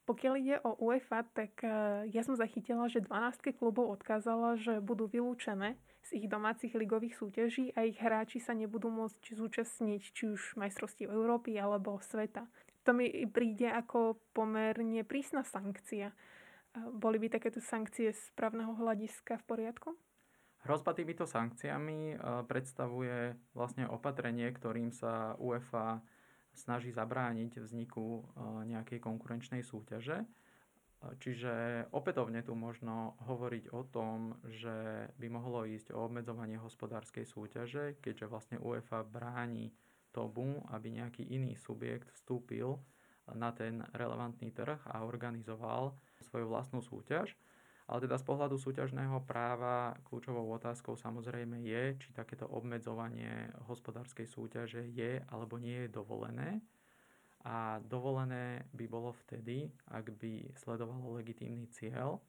Pokiaľ 0.07 0.35
ide 0.41 0.57
o 0.65 0.73
UEFA, 0.79 1.27
tak 1.35 1.59
eh, 1.67 2.07
ja 2.15 2.23
som 2.23 2.39
zachytila, 2.39 2.87
že 2.89 3.05
12 3.05 3.59
klubov 3.59 3.93
odkázala, 3.99 4.57
že 4.57 4.81
budú 4.81 5.11
vylúčené 5.11 5.77
z 6.07 6.25
ich 6.25 6.27
domácich 6.31 6.73
ligových 6.73 7.19
súťaží 7.19 7.77
a 7.77 7.85
ich 7.85 8.01
hráči 8.01 8.41
sa 8.41 8.57
nebudú 8.57 8.89
môcť 8.89 9.37
zúčastniť 9.37 10.03
či 10.15 10.25
už 10.31 10.57
majstrovstiev 10.57 11.13
Európy 11.13 11.61
alebo 11.61 12.01
sveta 12.01 12.49
to 12.89 12.97
mi 12.97 13.13
príde 13.29 13.69
ako 13.69 14.17
pomerne 14.33 15.05
prísna 15.05 15.45
sankcia. 15.45 16.09
Boli 16.97 17.21
by 17.21 17.37
takéto 17.37 17.61
sankcie 17.61 18.17
z 18.17 18.23
právneho 18.33 18.73
hľadiska 18.73 19.37
v 19.37 19.45
poriadku? 19.45 19.93
Hrozba 20.67 20.91
týmito 20.91 21.23
sankciami 21.23 22.01
e, 22.13 22.17
predstavuje 22.51 23.39
vlastne 23.55 23.87
opatrenie, 23.87 24.51
ktorým 24.51 24.91
sa 24.91 25.39
UEFA 25.39 26.03
snaží 26.51 26.91
zabrániť 26.91 27.63
vzniku 27.63 28.07
e, 28.19 28.23
nejakej 28.67 28.99
konkurenčnej 28.99 29.63
súťaže. 29.63 30.23
E, 30.23 30.27
čiže 31.23 31.87
opätovne 31.95 32.43
tu 32.43 32.59
možno 32.59 33.15
hovoriť 33.31 33.71
o 33.71 33.87
tom, 33.87 34.35
že 34.51 35.09
by 35.23 35.27
mohlo 35.31 35.63
ísť 35.63 35.95
o 35.95 36.11
obmedzovanie 36.11 36.59
hospodárskej 36.59 37.23
súťaže, 37.23 37.85
keďže 38.03 38.27
vlastne 38.27 38.57
UEFA 38.59 39.07
bráni 39.07 39.71
tomu, 40.11 40.67
aby 40.75 40.99
nejaký 40.99 41.23
iný 41.23 41.55
subjekt 41.55 42.11
vstúpil 42.19 42.83
na 43.37 43.53
ten 43.53 43.85
relevantný 43.93 44.51
trh 44.51 44.81
a 44.89 45.05
organizoval 45.05 45.95
svoju 46.25 46.49
vlastnú 46.49 46.81
súťaž. 46.81 47.37
Ale 47.89 48.05
teda 48.05 48.21
z 48.21 48.25
pohľadu 48.29 48.61
súťažného 48.61 49.25
práva 49.25 49.97
kľúčovou 50.05 50.45
otázkou 50.61 50.93
samozrejme 50.93 51.65
je, 51.65 51.97
či 51.97 52.13
takéto 52.13 52.45
obmedzovanie 52.45 53.49
hospodárskej 53.65 54.29
súťaže 54.29 54.85
je 54.93 55.25
alebo 55.33 55.57
nie 55.57 55.89
je 55.89 55.97
dovolené. 55.97 56.61
A 57.49 57.81
dovolené 57.81 58.69
by 58.77 58.85
bolo 58.93 59.17
vtedy, 59.25 59.73
ak 59.89 60.13
by 60.21 60.53
sledovalo 60.53 61.17
legitímny 61.17 61.65
cieľ 61.73 62.21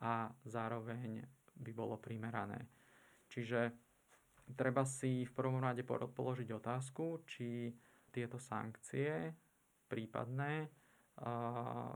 a 0.00 0.32
zároveň 0.48 1.20
by 1.60 1.72
bolo 1.76 2.00
primerané. 2.00 2.64
Čiže 3.28 3.68
treba 4.56 4.88
si 4.88 5.28
v 5.28 5.32
prvom 5.36 5.60
rade 5.60 5.84
položiť 5.84 6.48
otázku, 6.56 7.28
či 7.28 7.68
tieto 8.08 8.40
sankcie 8.40 9.28
prípadné 9.92 10.72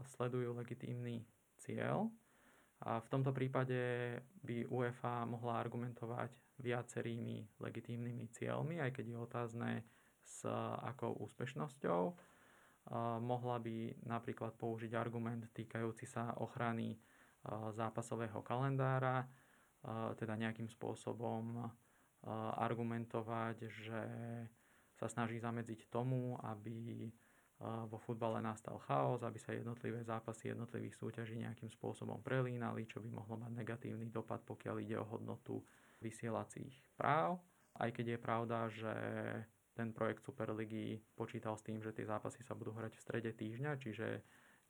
sledujú 0.04 0.52
legitímny 0.52 1.24
cieľ. 1.56 2.12
A 2.84 3.00
v 3.00 3.08
tomto 3.08 3.32
prípade 3.32 3.76
by 4.44 4.68
UEFA 4.68 5.24
mohla 5.24 5.56
argumentovať 5.64 6.60
viacerými 6.60 7.56
legitímnymi 7.56 8.28
cieľmi, 8.36 8.80
aj 8.84 8.90
keď 9.00 9.04
je 9.08 9.16
otázne 9.16 9.70
s 10.20 10.44
akou 10.84 11.16
úspešnosťou. 11.24 12.02
Mohla 13.24 13.56
by 13.64 14.06
napríklad 14.06 14.54
použiť 14.60 14.92
argument 14.92 15.48
týkajúci 15.56 16.04
sa 16.04 16.36
ochrany 16.36 17.00
zápasového 17.72 18.44
kalendára, 18.44 19.24
teda 20.18 20.36
nejakým 20.36 20.68
spôsobom 20.68 21.66
argumentovať, 22.58 23.56
že 23.70 24.02
sa 24.96 25.06
snaží 25.06 25.38
zamedziť 25.38 25.88
tomu, 25.92 26.36
aby 26.42 27.06
vo 27.64 27.96
futbale 27.96 28.44
nastal 28.44 28.76
chaos, 28.84 29.24
aby 29.24 29.40
sa 29.40 29.56
jednotlivé 29.56 30.04
zápasy 30.04 30.52
jednotlivých 30.52 30.92
súťaží 31.00 31.40
nejakým 31.40 31.72
spôsobom 31.72 32.20
prelínali, 32.20 32.84
čo 32.84 33.00
by 33.00 33.08
mohlo 33.08 33.40
mať 33.40 33.52
negatívny 33.56 34.12
dopad, 34.12 34.44
pokiaľ 34.44 34.76
ide 34.84 35.00
o 35.00 35.08
hodnotu 35.08 35.64
vysielacích 36.04 36.76
práv. 37.00 37.40
Aj 37.80 37.88
keď 37.88 38.16
je 38.16 38.18
pravda, 38.20 38.58
že 38.68 38.94
ten 39.72 39.92
projekt 39.92 40.24
Superligy 40.24 41.00
počítal 41.16 41.56
s 41.56 41.64
tým, 41.64 41.80
že 41.80 41.92
tie 41.92 42.08
zápasy 42.08 42.44
sa 42.44 42.56
budú 42.56 42.76
hrať 42.76 42.96
v 42.96 43.04
strede 43.04 43.32
týždňa, 43.32 43.72
čiže 43.80 44.08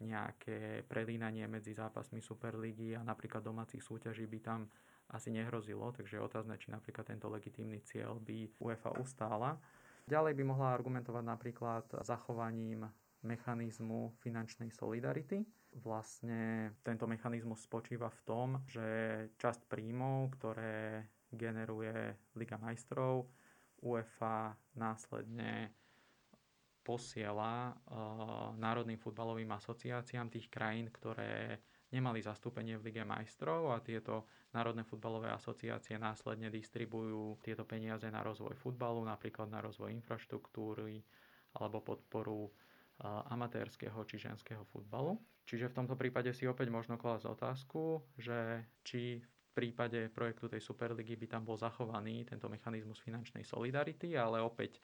nejaké 0.02 0.84
prelínanie 0.86 1.46
medzi 1.50 1.74
zápasmi 1.74 2.22
Superligy 2.22 2.94
a 2.94 3.02
napríklad 3.02 3.42
domácich 3.42 3.82
súťaží 3.82 4.26
by 4.30 4.38
tam 4.42 4.60
asi 5.14 5.30
nehrozilo, 5.30 5.94
takže 5.94 6.18
je 6.18 6.26
otázne, 6.26 6.58
či 6.58 6.74
napríklad 6.74 7.06
tento 7.06 7.30
legitímny 7.30 7.78
cieľ 7.86 8.18
by 8.18 8.58
UEFA 8.58 8.98
ustála. 8.98 9.54
Ďalej 10.06 10.38
by 10.38 10.44
mohla 10.46 10.70
argumentovať 10.70 11.24
napríklad 11.26 11.86
zachovaním 12.06 12.86
mechanizmu 13.26 14.14
finančnej 14.22 14.70
solidarity. 14.70 15.42
Vlastne 15.82 16.72
tento 16.86 17.10
mechanizmus 17.10 17.66
spočíva 17.66 18.06
v 18.06 18.20
tom, 18.22 18.48
že 18.70 18.86
časť 19.34 19.66
príjmov, 19.66 20.38
ktoré 20.38 21.02
generuje 21.26 22.14
Liga 22.38 22.54
majstrov, 22.54 23.26
UEFA 23.82 24.54
následne 24.78 25.74
posiela 26.86 27.74
uh, 27.74 28.54
národným 28.62 29.02
futbalovým 29.02 29.50
asociáciám 29.58 30.30
tých 30.30 30.46
krajín, 30.46 30.86
ktoré 30.94 31.58
nemali 31.94 32.18
zastúpenie 32.18 32.78
v 32.78 32.90
Lige 32.90 33.04
majstrov 33.06 33.70
a 33.70 33.78
tieto 33.78 34.26
národné 34.50 34.82
futbalové 34.82 35.30
asociácie 35.30 35.94
následne 36.00 36.50
distribujú 36.50 37.38
tieto 37.42 37.62
peniaze 37.62 38.10
na 38.10 38.22
rozvoj 38.26 38.58
futbalu, 38.58 39.06
napríklad 39.06 39.46
na 39.46 39.62
rozvoj 39.62 39.94
infraštruktúry 39.94 41.02
alebo 41.56 41.80
podporu 41.84 42.50
amatérskeho 43.30 43.96
či 44.08 44.16
ženského 44.16 44.64
futbalu. 44.72 45.20
Čiže 45.46 45.70
v 45.70 45.76
tomto 45.78 45.94
prípade 45.94 46.32
si 46.32 46.48
opäť 46.48 46.72
možno 46.72 46.98
klásť 46.98 47.28
otázku, 47.28 48.02
že 48.18 48.66
či 48.82 49.20
v 49.20 49.50
prípade 49.54 50.10
projektu 50.10 50.48
tej 50.50 50.60
Superligy 50.60 51.16
by 51.16 51.26
tam 51.38 51.42
bol 51.44 51.56
zachovaný 51.56 52.26
tento 52.26 52.48
mechanizmus 52.50 53.00
finančnej 53.00 53.44
solidarity, 53.44 54.16
ale 54.16 54.42
opäť 54.42 54.80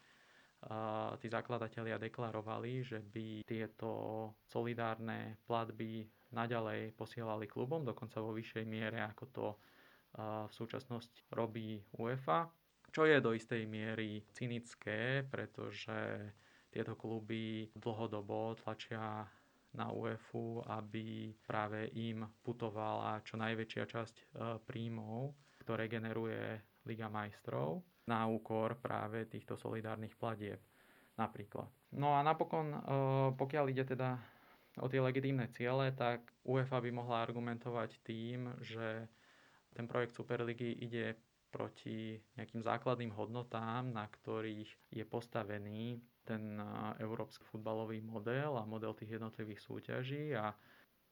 tí 1.19 1.27
zakladatelia 1.27 1.99
deklarovali, 1.99 2.87
že 2.87 3.03
by 3.03 3.43
tieto 3.43 3.91
solidárne 4.47 5.43
platby 5.43 6.07
naďalej 6.33 6.97
posielali 6.97 7.47
klubom, 7.47 7.85
dokonca 7.85 8.21
vo 8.25 8.33
vyššej 8.33 8.65
miere, 8.65 9.05
ako 9.05 9.25
to 9.33 9.47
v 10.49 10.53
súčasnosti 10.53 11.25
robí 11.33 11.81
UEFA, 11.97 12.45
čo 12.93 13.09
je 13.09 13.17
do 13.25 13.33
istej 13.33 13.65
miery 13.65 14.21
cynické, 14.37 15.25
pretože 15.25 16.29
tieto 16.69 16.97
kluby 16.97 17.73
dlhodobo 17.73 18.53
tlačia 18.61 19.25
na 19.73 19.89
UEFu, 19.89 20.61
aby 20.69 21.33
práve 21.49 21.89
im 21.97 22.29
putovala 22.45 23.25
čo 23.25 23.41
najväčšia 23.41 23.85
časť 23.89 24.17
e, 24.21 24.25
príjmov, 24.69 25.33
ktoré 25.65 25.89
generuje 25.89 26.61
Liga 26.85 27.09
majstrov 27.09 27.81
na 28.05 28.29
úkor 28.29 28.77
práve 28.77 29.25
týchto 29.33 29.57
solidárnych 29.57 30.13
platieb 30.21 30.61
napríklad. 31.17 31.73
No 31.97 32.13
a 32.13 32.21
napokon, 32.21 32.73
e, 32.73 32.81
pokiaľ 33.33 33.65
ide 33.73 33.85
teda 33.89 34.21
o 34.81 34.87
tie 34.89 35.01
legitímne 35.05 35.49
ciele, 35.53 35.93
tak 35.93 36.25
UEFA 36.49 36.81
by 36.81 36.91
mohla 36.95 37.21
argumentovať 37.21 38.01
tým, 38.07 38.57
že 38.65 39.09
ten 39.73 39.85
projekt 39.85 40.17
Superligy 40.17 40.73
ide 40.81 41.17
proti 41.53 42.17
nejakým 42.41 42.65
základným 42.65 43.13
hodnotám, 43.13 43.93
na 43.93 44.09
ktorých 44.09 44.73
je 44.89 45.05
postavený 45.05 46.01
ten 46.25 46.57
európsky 46.97 47.45
futbalový 47.45 48.01
model 48.01 48.57
a 48.57 48.65
model 48.65 48.97
tých 48.97 49.21
jednotlivých 49.21 49.61
súťaží. 49.61 50.33
A 50.33 50.57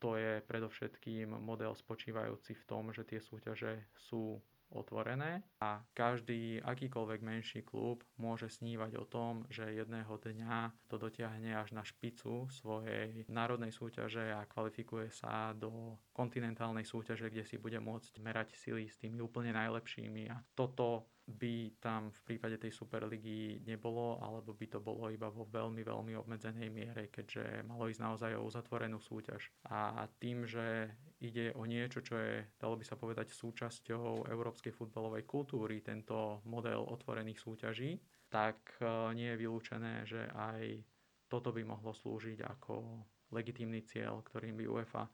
to 0.01 0.17
je 0.17 0.41
predovšetkým 0.49 1.29
model 1.45 1.77
spočívajúci 1.77 2.57
v 2.57 2.65
tom, 2.65 2.89
že 2.89 3.05
tie 3.05 3.21
súťaže 3.21 3.85
sú 3.93 4.41
otvorené 4.71 5.43
a 5.59 5.83
každý 5.93 6.63
akýkoľvek 6.63 7.21
menší 7.21 7.61
klub 7.67 8.07
môže 8.17 8.49
snívať 8.49 8.97
o 8.97 9.05
tom, 9.05 9.45
že 9.51 9.67
jedného 9.67 10.15
dňa 10.15 10.87
to 10.87 10.97
dotiahne 10.97 11.51
až 11.55 11.75
na 11.75 11.83
špicu 11.83 12.47
svojej 12.49 13.27
národnej 13.27 13.75
súťaže 13.75 14.31
a 14.31 14.47
kvalifikuje 14.47 15.11
sa 15.11 15.53
do 15.55 15.99
kontinentálnej 16.15 16.87
súťaže, 16.87 17.29
kde 17.29 17.45
si 17.47 17.59
bude 17.59 17.79
môcť 17.83 18.23
merať 18.23 18.55
sily 18.55 18.87
s 18.87 18.99
tými 18.99 19.19
úplne 19.19 19.51
najlepšími. 19.55 20.31
A 20.31 20.39
toto 20.55 21.11
by 21.31 21.79
tam 21.79 22.11
v 22.11 22.21
prípade 22.27 22.59
tej 22.59 22.75
Superligy 22.75 23.63
nebolo, 23.63 24.19
alebo 24.19 24.53
by 24.53 24.67
to 24.67 24.79
bolo 24.83 25.07
iba 25.09 25.31
vo 25.31 25.47
veľmi, 25.47 25.81
veľmi 25.87 26.13
obmedzenej 26.19 26.69
miere, 26.69 27.09
keďže 27.09 27.63
malo 27.65 27.87
ísť 27.87 28.03
naozaj 28.03 28.33
o 28.35 28.47
uzatvorenú 28.47 28.99
súťaž. 28.99 29.49
A 29.71 30.11
tým, 30.19 30.45
že 30.45 30.91
ide 31.23 31.55
o 31.55 31.65
niečo, 31.65 32.03
čo 32.03 32.19
je, 32.19 32.45
dalo 32.59 32.75
by 32.75 32.85
sa 32.85 32.99
povedať, 32.99 33.31
súčasťou 33.31 34.27
európskej 34.27 34.75
futbalovej 34.75 35.25
kultúry, 35.25 35.81
tento 35.81 36.43
model 36.49 36.85
otvorených 36.91 37.39
súťaží, 37.39 38.01
tak 38.31 38.79
e, 38.79 38.87
nie 39.15 39.35
je 39.35 39.41
vylúčené, 39.41 39.95
že 40.07 40.27
aj 40.33 40.83
toto 41.31 41.55
by 41.55 41.63
mohlo 41.63 41.95
slúžiť 41.95 42.43
ako 42.43 43.07
legitímny 43.31 43.87
cieľ, 43.87 44.23
ktorým 44.27 44.59
by 44.59 44.65
UEFA 44.67 45.07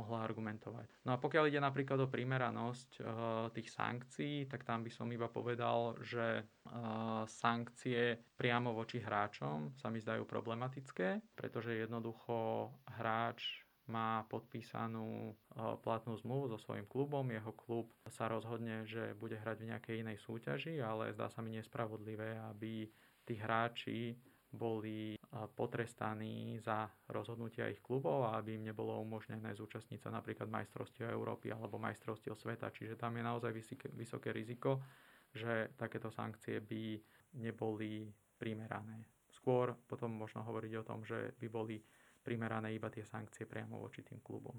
mohla 0.00 0.24
argumentovať. 0.24 1.04
No 1.04 1.12
a 1.12 1.20
pokiaľ 1.20 1.52
ide 1.52 1.60
napríklad 1.60 2.00
o 2.00 2.08
primeranosť 2.08 2.90
uh, 3.00 3.04
tých 3.52 3.68
sankcií, 3.68 4.48
tak 4.48 4.64
tam 4.64 4.80
by 4.80 4.90
som 4.90 5.12
iba 5.12 5.28
povedal, 5.28 6.00
že 6.00 6.42
uh, 6.42 7.28
sankcie 7.28 8.16
priamo 8.40 8.72
voči 8.72 9.04
hráčom 9.04 9.76
sa 9.76 9.92
mi 9.92 10.00
zdajú 10.00 10.24
problematické, 10.24 11.36
pretože 11.36 11.76
jednoducho 11.76 12.72
hráč 12.96 13.68
má 13.90 14.24
podpísanú 14.30 15.34
uh, 15.34 15.76
platnú 15.82 16.16
zmluvu 16.16 16.56
so 16.56 16.58
svojím 16.62 16.88
klubom, 16.88 17.28
jeho 17.28 17.52
klub 17.52 17.92
sa 18.08 18.30
rozhodne, 18.30 18.88
že 18.88 19.12
bude 19.18 19.36
hrať 19.36 19.56
v 19.60 19.68
nejakej 19.74 19.96
inej 20.06 20.18
súťaži, 20.24 20.80
ale 20.80 21.12
zdá 21.12 21.28
sa 21.28 21.44
mi 21.44 21.52
nespravodlivé, 21.58 22.38
aby 22.48 22.88
tí 23.28 23.34
hráči 23.36 24.16
boli 24.50 25.19
potrestaní 25.30 26.58
za 26.58 26.90
rozhodnutia 27.06 27.70
ich 27.70 27.78
klubov 27.78 28.26
a 28.26 28.42
aby 28.42 28.58
im 28.58 28.66
nebolo 28.66 28.98
umožnené 28.98 29.54
zúčastniť 29.54 30.02
sa 30.02 30.10
napríklad 30.10 30.50
majstrovstiev 30.50 31.06
Európy 31.06 31.54
alebo 31.54 31.78
majstrovstiev 31.78 32.34
sveta. 32.34 32.74
Čiže 32.74 32.98
tam 32.98 33.14
je 33.14 33.22
naozaj 33.22 33.54
vysoké, 33.94 34.34
riziko, 34.34 34.82
že 35.30 35.70
takéto 35.78 36.10
sankcie 36.10 36.58
by 36.58 36.98
neboli 37.38 38.10
primerané. 38.34 39.06
Skôr 39.30 39.78
potom 39.86 40.10
možno 40.10 40.42
hovoriť 40.42 40.72
o 40.82 40.86
tom, 40.86 41.06
že 41.06 41.38
by 41.38 41.46
boli 41.46 41.78
primerané 42.26 42.74
iba 42.74 42.90
tie 42.90 43.06
sankcie 43.06 43.46
priamo 43.46 43.78
voči 43.78 44.02
tým 44.02 44.18
klubom. 44.18 44.58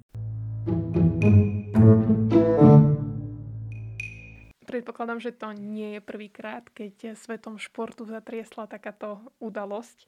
Predpokladám, 4.64 5.20
že 5.20 5.36
to 5.36 5.52
nie 5.52 6.00
je 6.00 6.02
prvýkrát, 6.02 6.64
keď 6.72 7.20
svetom 7.20 7.60
športu 7.60 8.08
zatriesla 8.08 8.72
takáto 8.72 9.20
udalosť. 9.44 10.08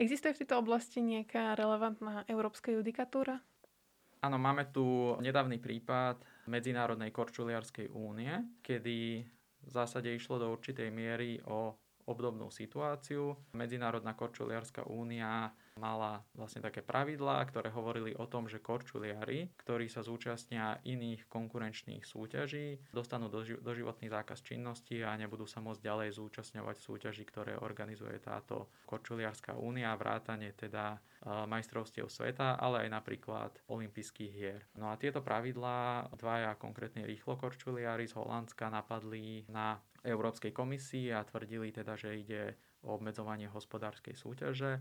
Existuje 0.00 0.32
v 0.32 0.40
tejto 0.48 0.64
oblasti 0.64 1.04
nejaká 1.04 1.52
relevantná 1.52 2.24
európska 2.24 2.72
judikatúra? 2.72 3.36
Áno, 4.24 4.40
máme 4.40 4.72
tu 4.72 5.12
nedávny 5.20 5.60
prípad 5.60 6.24
Medzinárodnej 6.48 7.12
korčuliarskej 7.12 7.92
únie, 7.92 8.32
kedy 8.64 8.96
v 9.60 9.68
zásade 9.68 10.08
išlo 10.08 10.40
do 10.40 10.48
určitej 10.56 10.88
miery 10.88 11.36
o 11.44 11.76
obdobnú 12.08 12.48
situáciu. 12.48 13.36
Medzinárodná 13.52 14.16
korčuliarská 14.16 14.88
únia 14.88 15.52
mala 15.80 16.20
vlastne 16.36 16.60
také 16.60 16.84
pravidlá, 16.84 17.40
ktoré 17.48 17.72
hovorili 17.72 18.12
o 18.12 18.28
tom, 18.28 18.44
že 18.44 18.60
korčuliari, 18.60 19.48
ktorí 19.64 19.88
sa 19.88 20.04
zúčastnia 20.04 20.76
iných 20.84 21.24
konkurenčných 21.32 22.04
súťaží, 22.04 22.76
dostanú 22.92 23.32
doživotný 23.64 24.12
zákaz 24.12 24.44
činnosti 24.44 25.00
a 25.00 25.16
nebudú 25.16 25.48
sa 25.48 25.64
môcť 25.64 25.80
ďalej 25.80 26.20
zúčastňovať 26.20 26.76
súťaží, 26.76 27.24
ktoré 27.24 27.56
organizuje 27.56 28.20
táto 28.20 28.68
korčuliarská 28.84 29.56
únia, 29.56 29.96
vrátane 29.96 30.52
teda 30.52 30.94
e, 30.94 30.98
majstrovstiev 31.48 32.12
sveta, 32.12 32.60
ale 32.60 32.84
aj 32.84 32.88
napríklad 32.92 33.52
olympijských 33.72 34.32
hier. 34.36 34.60
No 34.76 34.92
a 34.92 35.00
tieto 35.00 35.24
pravidlá 35.24 36.12
dvaja 36.20 36.52
konkrétne 36.60 37.08
rýchlo 37.08 37.40
korčuliari 37.40 38.04
z 38.04 38.20
Holandska 38.20 38.68
napadli 38.68 39.48
na 39.48 39.80
Európskej 40.04 40.52
komisii 40.52 41.12
a 41.12 41.24
tvrdili 41.24 41.72
teda, 41.72 41.96
že 41.96 42.16
ide 42.16 42.42
o 42.84 42.96
obmedzovanie 42.96 43.48
hospodárskej 43.48 44.16
súťaže. 44.16 44.80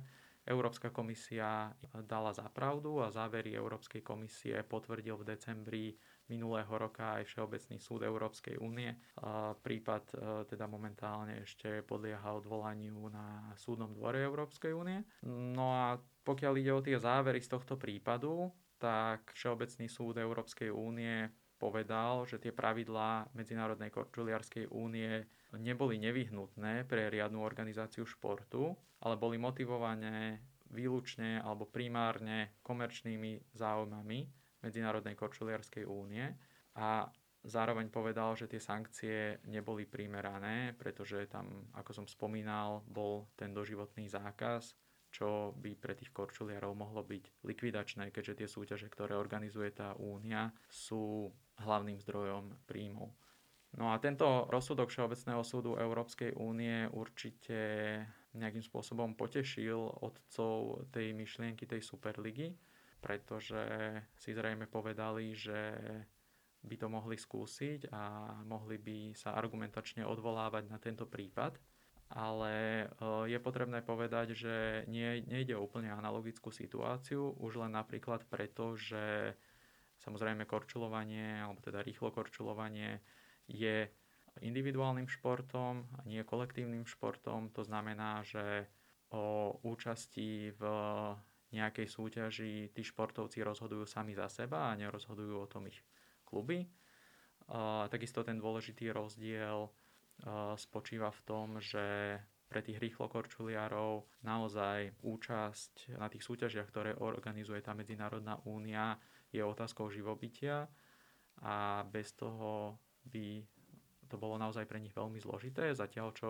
Európska 0.50 0.90
komisia 0.90 1.70
dala 2.10 2.34
za 2.34 2.50
pravdu 2.50 3.06
a 3.06 3.14
závery 3.14 3.54
Európskej 3.54 4.02
komisie 4.02 4.66
potvrdil 4.66 5.14
v 5.22 5.28
decembri 5.30 5.86
minulého 6.26 6.70
roka 6.74 7.22
aj 7.22 7.30
Všeobecný 7.30 7.78
súd 7.78 8.02
Európskej 8.02 8.58
únie. 8.58 8.90
Prípad 9.62 10.04
e, 10.10 10.16
teda 10.50 10.66
momentálne 10.66 11.46
ešte 11.46 11.86
podlieha 11.86 12.34
odvolaniu 12.34 13.10
na 13.14 13.54
súdnom 13.58 13.94
dvore 13.94 14.22
Európskej 14.26 14.74
únie. 14.74 15.06
No 15.26 15.70
a 15.74 15.86
pokiaľ 16.26 16.54
ide 16.58 16.72
o 16.74 16.86
tie 16.86 16.98
závery 16.98 17.42
z 17.42 17.50
tohto 17.54 17.78
prípadu, 17.78 18.50
tak 18.82 19.34
Všeobecný 19.38 19.86
súd 19.86 20.18
Európskej 20.18 20.74
únie 20.74 21.30
povedal, 21.60 22.24
že 22.26 22.40
tie 22.40 22.56
pravidlá 22.56 23.36
Medzinárodnej 23.36 23.92
korčuliarskej 23.92 24.72
únie 24.72 25.28
neboli 25.58 25.98
nevyhnutné 25.98 26.86
pre 26.86 27.10
riadnu 27.10 27.42
organizáciu 27.42 28.06
športu, 28.06 28.78
ale 29.02 29.16
boli 29.18 29.42
motivované 29.42 30.44
výlučne 30.70 31.42
alebo 31.42 31.66
primárne 31.66 32.62
komerčnými 32.62 33.56
záujmami 33.58 34.20
Medzinárodnej 34.60 35.16
korčuliarskej 35.16 35.88
únie 35.88 36.30
a 36.76 37.08
zároveň 37.42 37.88
povedal, 37.88 38.36
že 38.36 38.52
tie 38.52 38.60
sankcie 38.60 39.40
neboli 39.48 39.88
primerané, 39.88 40.76
pretože 40.76 41.32
tam, 41.32 41.72
ako 41.74 42.04
som 42.04 42.06
spomínal, 42.06 42.84
bol 42.86 43.32
ten 43.40 43.56
doživotný 43.56 44.12
zákaz 44.12 44.76
čo 45.10 45.58
by 45.58 45.74
pre 45.74 45.98
tých 45.98 46.14
korčuliarov 46.14 46.78
mohlo 46.78 47.02
byť 47.02 47.42
likvidačné, 47.42 48.14
keďže 48.14 48.46
tie 48.46 48.48
súťaže, 48.48 48.88
ktoré 48.94 49.18
organizuje 49.18 49.74
tá 49.74 49.98
únia, 49.98 50.54
sú 50.70 51.34
hlavným 51.60 51.98
zdrojom 51.98 52.54
príjmov. 52.70 53.10
No 53.78 53.94
a 53.94 54.02
tento 54.02 54.50
rozsudok 54.50 54.90
Všeobecného 54.90 55.46
súdu 55.46 55.78
Európskej 55.78 56.34
únie 56.42 56.90
určite 56.90 58.02
nejakým 58.34 58.66
spôsobom 58.66 59.14
potešil 59.14 59.78
odcov 59.78 60.86
tej 60.90 61.14
myšlienky 61.14 61.70
tej 61.70 61.82
Superligy, 61.86 62.58
pretože 62.98 63.62
si 64.18 64.34
zrejme 64.34 64.66
povedali, 64.66 65.38
že 65.38 65.78
by 66.60 66.76
to 66.76 66.88
mohli 66.92 67.16
skúsiť 67.16 67.94
a 67.94 68.36
mohli 68.44 68.76
by 68.76 68.98
sa 69.16 69.38
argumentačne 69.38 70.04
odvolávať 70.04 70.64
na 70.68 70.78
tento 70.82 71.08
prípad. 71.08 71.56
Ale 72.10 72.86
eh, 72.86 72.90
je 73.30 73.38
potrebné 73.38 73.86
povedať, 73.86 74.34
že 74.34 74.56
nie, 74.90 75.22
nejde 75.30 75.54
o 75.54 75.64
úplne 75.64 75.94
analogickú 75.94 76.50
situáciu, 76.50 77.38
už 77.38 77.62
len 77.62 77.78
napríklad 77.78 78.26
preto, 78.26 78.74
že 78.74 79.38
samozrejme 80.02 80.50
korčulovanie, 80.50 81.46
alebo 81.46 81.62
teda 81.62 81.86
rýchlo 81.86 82.10
korčulovanie 82.10 82.98
je 83.50 83.90
individuálnym 84.40 85.10
športom 85.10 85.84
a 85.98 86.06
nie 86.06 86.22
kolektívnym 86.22 86.86
športom. 86.86 87.50
To 87.58 87.66
znamená, 87.66 88.22
že 88.22 88.70
o 89.10 89.58
účasti 89.66 90.54
v 90.54 90.64
nejakej 91.50 91.88
súťaži 91.90 92.70
tí 92.72 92.86
športovci 92.86 93.42
rozhodujú 93.42 93.90
sami 93.90 94.14
za 94.14 94.30
seba 94.30 94.70
a 94.70 94.78
nerozhodujú 94.78 95.36
o 95.36 95.50
tom 95.50 95.66
ich 95.66 95.82
kluby. 96.22 96.70
Takisto 97.90 98.22
ten 98.22 98.38
dôležitý 98.38 98.94
rozdiel 98.94 99.66
spočíva 100.56 101.10
v 101.10 101.22
tom, 101.26 101.58
že 101.58 102.16
pre 102.46 102.62
tých 102.62 102.78
rýchlokorčuliarov 102.78 104.06
naozaj 104.26 104.94
účasť 105.02 105.98
na 105.98 106.06
tých 106.06 106.22
súťažiach, 106.26 106.70
ktoré 106.70 106.92
organizuje 106.98 107.62
tá 107.66 107.74
Medzinárodná 107.74 108.38
únia, 108.46 109.02
je 109.34 109.42
otázkou 109.42 109.90
živobytia 109.90 110.70
a 111.42 111.82
bez 111.86 112.14
toho 112.14 112.78
by 113.08 113.46
to 114.10 114.16
bolo 114.18 114.36
naozaj 114.42 114.66
pre 114.66 114.82
nich 114.82 114.92
veľmi 114.92 115.22
zložité, 115.22 115.72
zatiaľ 115.78 116.12
čo 116.18 116.30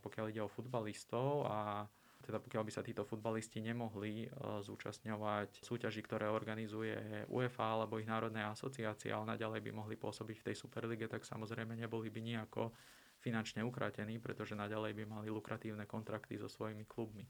pokiaľ 0.00 0.32
ide 0.32 0.40
o 0.40 0.48
futbalistov 0.48 1.44
a 1.44 1.84
teda 2.20 2.36
pokiaľ 2.36 2.62
by 2.68 2.72
sa 2.72 2.84
títo 2.84 3.02
futbalisti 3.04 3.64
nemohli 3.64 4.28
uh, 4.28 4.60
zúčastňovať 4.60 5.64
súťaži, 5.64 6.00
ktoré 6.04 6.28
organizuje 6.28 7.26
UEFA 7.32 7.80
alebo 7.80 7.96
ich 7.96 8.08
národné 8.08 8.44
asociácie, 8.44 9.08
ale 9.08 9.36
naďalej 9.36 9.60
by 9.64 9.70
mohli 9.72 9.96
pôsobiť 9.96 10.36
v 10.40 10.46
tej 10.52 10.56
Superlige, 10.56 11.08
tak 11.08 11.24
samozrejme 11.24 11.76
neboli 11.76 12.12
by 12.12 12.20
nejako 12.20 12.76
finančne 13.20 13.64
ukratení, 13.64 14.20
pretože 14.20 14.56
naďalej 14.56 14.96
by 14.96 15.04
mali 15.04 15.28
lukratívne 15.28 15.84
kontrakty 15.84 16.40
so 16.40 16.48
svojimi 16.48 16.88
klubmi. 16.88 17.28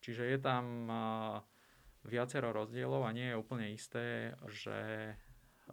Čiže 0.00 0.32
je 0.32 0.38
tam 0.40 0.88
viacero 2.08 2.56
rozdielov 2.56 3.04
a 3.04 3.12
nie 3.12 3.28
je 3.28 3.36
úplne 3.36 3.68
isté, 3.68 4.32
že 4.48 5.12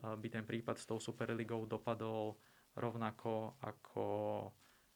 by 0.02 0.28
ten 0.30 0.46
prípad 0.46 0.78
s 0.78 0.86
tou 0.86 1.02
Superligou 1.02 1.66
dopadol 1.66 2.38
rovnako 2.78 3.58
ako 3.62 4.06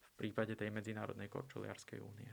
v 0.01 0.09
prípade 0.13 0.53
tej 0.53 0.69
Medzinárodnej 0.69 1.27
korčuliarskej 1.27 1.99
únie. 2.01 2.29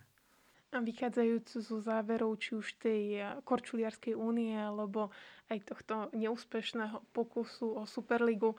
A 0.69 0.85
vychádzajúc 0.85 1.65
zo 1.65 1.81
záverov 1.81 2.37
či 2.37 2.53
už 2.53 2.77
tej 2.77 3.25
korčuliarskej 3.49 4.13
únie 4.13 4.53
alebo 4.53 5.09
aj 5.49 5.65
tohto 5.65 6.13
neúspešného 6.13 7.09
pokusu 7.17 7.73
o 7.73 7.83
Superligu, 7.89 8.53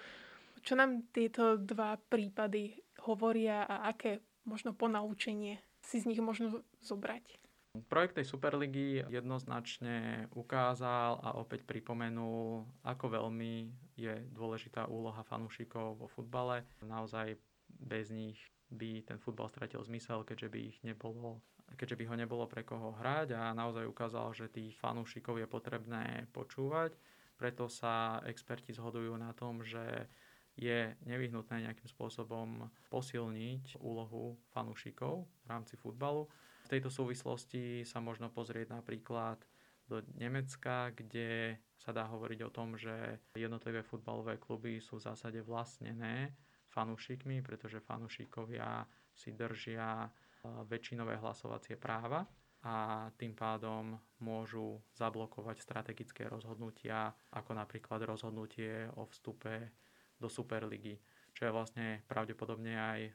čo 0.65 0.73
nám 0.73 1.05
tieto 1.13 1.61
dva 1.61 2.01
prípady 2.01 2.81
hovoria 3.05 3.69
a 3.69 3.93
aké 3.93 4.25
možno 4.49 4.73
ponaučenie 4.73 5.61
si 5.85 6.01
z 6.01 6.09
nich 6.09 6.21
možno 6.21 6.65
zobrať? 6.81 7.48
Projekt 7.85 8.17
tej 8.17 8.25
Superligy 8.25 9.05
jednoznačne 9.13 10.25
ukázal 10.33 11.21
a 11.21 11.37
opäť 11.37 11.69
pripomenul, 11.69 12.65
ako 12.81 13.05
veľmi 13.13 13.69
je 13.93 14.25
dôležitá 14.33 14.89
úloha 14.89 15.21
fanúšikov 15.21 16.01
vo 16.01 16.09
futbale. 16.09 16.65
Naozaj 16.81 17.37
bez 17.69 18.09
nich 18.09 18.41
by 18.73 19.05
ten 19.05 19.21
futbal 19.21 19.53
stratil 19.53 19.85
zmysel, 19.85 20.25
keďže 20.25 20.49
by 20.49 20.59
ich 20.65 20.77
nebolo 20.81 21.41
keďže 21.77 22.01
by 22.01 22.05
ho 22.09 22.15
nebolo 22.17 22.49
pre 22.49 22.65
koho 22.65 22.97
hrať 22.97 23.37
a 23.37 23.53
naozaj 23.53 23.85
ukázal, 23.85 24.33
že 24.33 24.49
tých 24.49 24.73
fanúšikov 24.81 25.37
je 25.37 25.45
potrebné 25.45 26.25
počúvať. 26.33 26.97
Preto 27.37 27.69
sa 27.69 28.25
experti 28.25 28.73
zhodujú 28.73 29.13
na 29.13 29.37
tom, 29.37 29.61
že 29.61 30.09
je 30.57 30.97
nevyhnutné 31.05 31.69
nejakým 31.69 31.85
spôsobom 31.85 32.67
posilniť 32.89 33.79
úlohu 33.79 34.35
fanúšikov 34.49 35.23
v 35.23 35.45
rámci 35.45 35.77
futbalu. 35.77 36.25
V 36.69 36.77
tejto 36.77 36.93
súvislosti 36.93 37.81
sa 37.81 37.97
možno 37.97 38.29
pozrieť 38.29 38.77
napríklad 38.77 39.41
do 39.89 40.05
Nemecka, 40.21 40.93
kde 40.93 41.57
sa 41.73 41.89
dá 41.89 42.05
hovoriť 42.05 42.45
o 42.45 42.53
tom, 42.53 42.77
že 42.77 43.25
jednotlivé 43.33 43.81
futbalové 43.81 44.37
kluby 44.37 44.77
sú 44.77 45.01
v 45.01 45.09
zásade 45.09 45.41
vlastnené 45.41 46.37
fanúšikmi, 46.69 47.41
pretože 47.41 47.81
fanúšikovia 47.81 48.85
si 49.17 49.33
držia 49.33 50.13
väčšinové 50.45 51.17
hlasovacie 51.17 51.73
práva 51.73 52.21
a 52.61 53.07
tým 53.17 53.33
pádom 53.33 53.97
môžu 54.21 54.77
zablokovať 54.93 55.57
strategické 55.65 56.29
rozhodnutia, 56.29 57.09
ako 57.33 57.57
napríklad 57.57 58.05
rozhodnutie 58.05 58.85
o 58.93 59.09
vstupe 59.09 59.73
do 60.21 60.29
Superligy, 60.29 61.01
čo 61.33 61.47
je 61.47 61.55
vlastne 61.55 61.87
pravdepodobne 62.05 62.75
aj 62.75 62.99
e, 63.07 63.11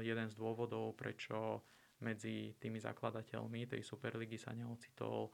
jeden 0.00 0.26
z 0.32 0.34
dôvodov, 0.34 0.96
prečo 0.96 1.60
medzi 2.00 2.56
tými 2.56 2.80
zakladateľmi 2.80 3.68
tej 3.70 3.82
Superligy 3.84 4.36
sa 4.40 4.56
neocitol 4.56 5.28
e, 5.28 5.30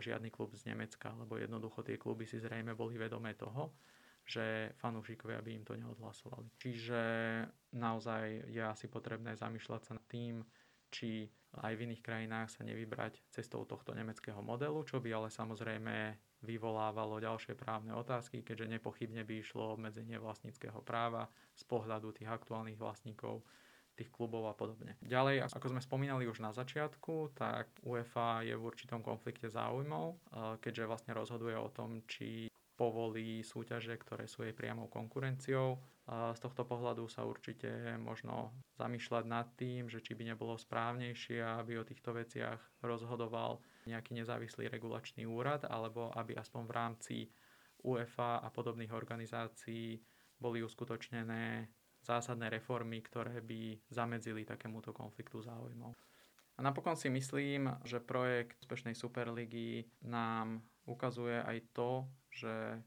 žiadny 0.00 0.28
klub 0.32 0.52
z 0.56 0.72
Nemecka, 0.72 1.12
lebo 1.16 1.36
jednoducho 1.36 1.84
tie 1.84 2.00
kluby 2.00 2.24
si 2.24 2.40
zrejme 2.40 2.72
boli 2.76 2.96
vedomé 2.96 3.36
toho, 3.36 3.72
že 4.24 4.76
fanúšikovia 4.78 5.40
by 5.42 5.50
im 5.56 5.64
to 5.64 5.74
neodhlasovali. 5.74 6.48
Čiže 6.60 7.02
naozaj 7.74 8.52
je 8.52 8.62
asi 8.62 8.86
potrebné 8.86 9.34
zamýšľať 9.34 9.80
sa 9.82 9.92
nad 9.96 10.06
tým, 10.06 10.44
či 10.90 11.26
aj 11.58 11.74
v 11.74 11.82
iných 11.90 12.02
krajinách 12.02 12.48
sa 12.50 12.62
nevybrať 12.62 13.26
cestou 13.30 13.66
tohto 13.66 13.90
nemeckého 13.90 14.38
modelu, 14.38 14.86
čo 14.86 15.02
by 15.02 15.10
ale 15.10 15.28
samozrejme 15.34 16.14
vyvolávalo 16.46 17.18
ďalšie 17.18 17.58
právne 17.58 17.92
otázky, 17.92 18.46
keďže 18.46 18.78
nepochybne 18.78 19.26
by 19.26 19.34
išlo 19.42 19.74
obmedzenie 19.74 20.16
vlastníckého 20.16 20.78
práva 20.82 21.26
z 21.58 21.62
pohľadu 21.66 22.14
tých 22.14 22.30
aktuálnych 22.30 22.78
vlastníkov 22.78 23.42
tých 24.00 24.08
klubov 24.08 24.48
a 24.48 24.54
podobne. 24.56 24.96
Ďalej, 25.04 25.52
ako 25.52 25.76
sme 25.76 25.84
spomínali 25.84 26.24
už 26.24 26.40
na 26.40 26.56
začiatku, 26.56 27.36
tak 27.36 27.68
UEFA 27.84 28.48
je 28.48 28.56
v 28.56 28.64
určitom 28.64 29.04
konflikte 29.04 29.52
záujmov, 29.52 30.06
eh, 30.16 30.18
keďže 30.64 30.88
vlastne 30.88 31.12
rozhoduje 31.12 31.56
o 31.60 31.68
tom, 31.68 32.00
či 32.08 32.50
povolí 32.80 33.44
súťaže, 33.44 33.92
ktoré 34.00 34.24
sú 34.24 34.40
jej 34.40 34.56
priamou 34.56 34.88
konkurenciou. 34.88 35.76
Z 36.08 36.40
tohto 36.40 36.64
pohľadu 36.64 37.04
sa 37.12 37.28
určite 37.28 37.68
možno 38.00 38.56
zamýšľať 38.80 39.24
nad 39.28 39.52
tým, 39.60 39.92
že 39.92 40.00
či 40.00 40.16
by 40.16 40.32
nebolo 40.32 40.56
správnejšie, 40.56 41.44
aby 41.44 41.76
o 41.76 41.84
týchto 41.84 42.16
veciach 42.16 42.56
rozhodoval 42.80 43.60
nejaký 43.84 44.16
nezávislý 44.16 44.72
regulačný 44.72 45.28
úrad, 45.28 45.68
alebo 45.68 46.08
aby 46.16 46.40
aspoň 46.40 46.62
v 46.64 46.72
rámci 46.72 47.16
UEFA 47.84 48.40
a 48.40 48.48
podobných 48.48 48.96
organizácií 48.96 50.00
boli 50.40 50.64
uskutočnené 50.64 51.68
zásadné 52.02 52.48
reformy, 52.48 53.04
ktoré 53.04 53.40
by 53.44 53.80
zamedzili 53.92 54.48
takémuto 54.48 54.92
konfliktu 54.92 55.40
záujmov. 55.44 55.92
A 56.56 56.60
napokon 56.60 56.96
si 56.96 57.08
myslím, 57.08 57.72
že 57.88 58.04
projekt 58.04 58.60
úspešnej 58.60 58.92
Superligy 58.92 59.88
nám 60.04 60.60
ukazuje 60.84 61.40
aj 61.40 61.58
to, 61.72 62.04
že 62.28 62.84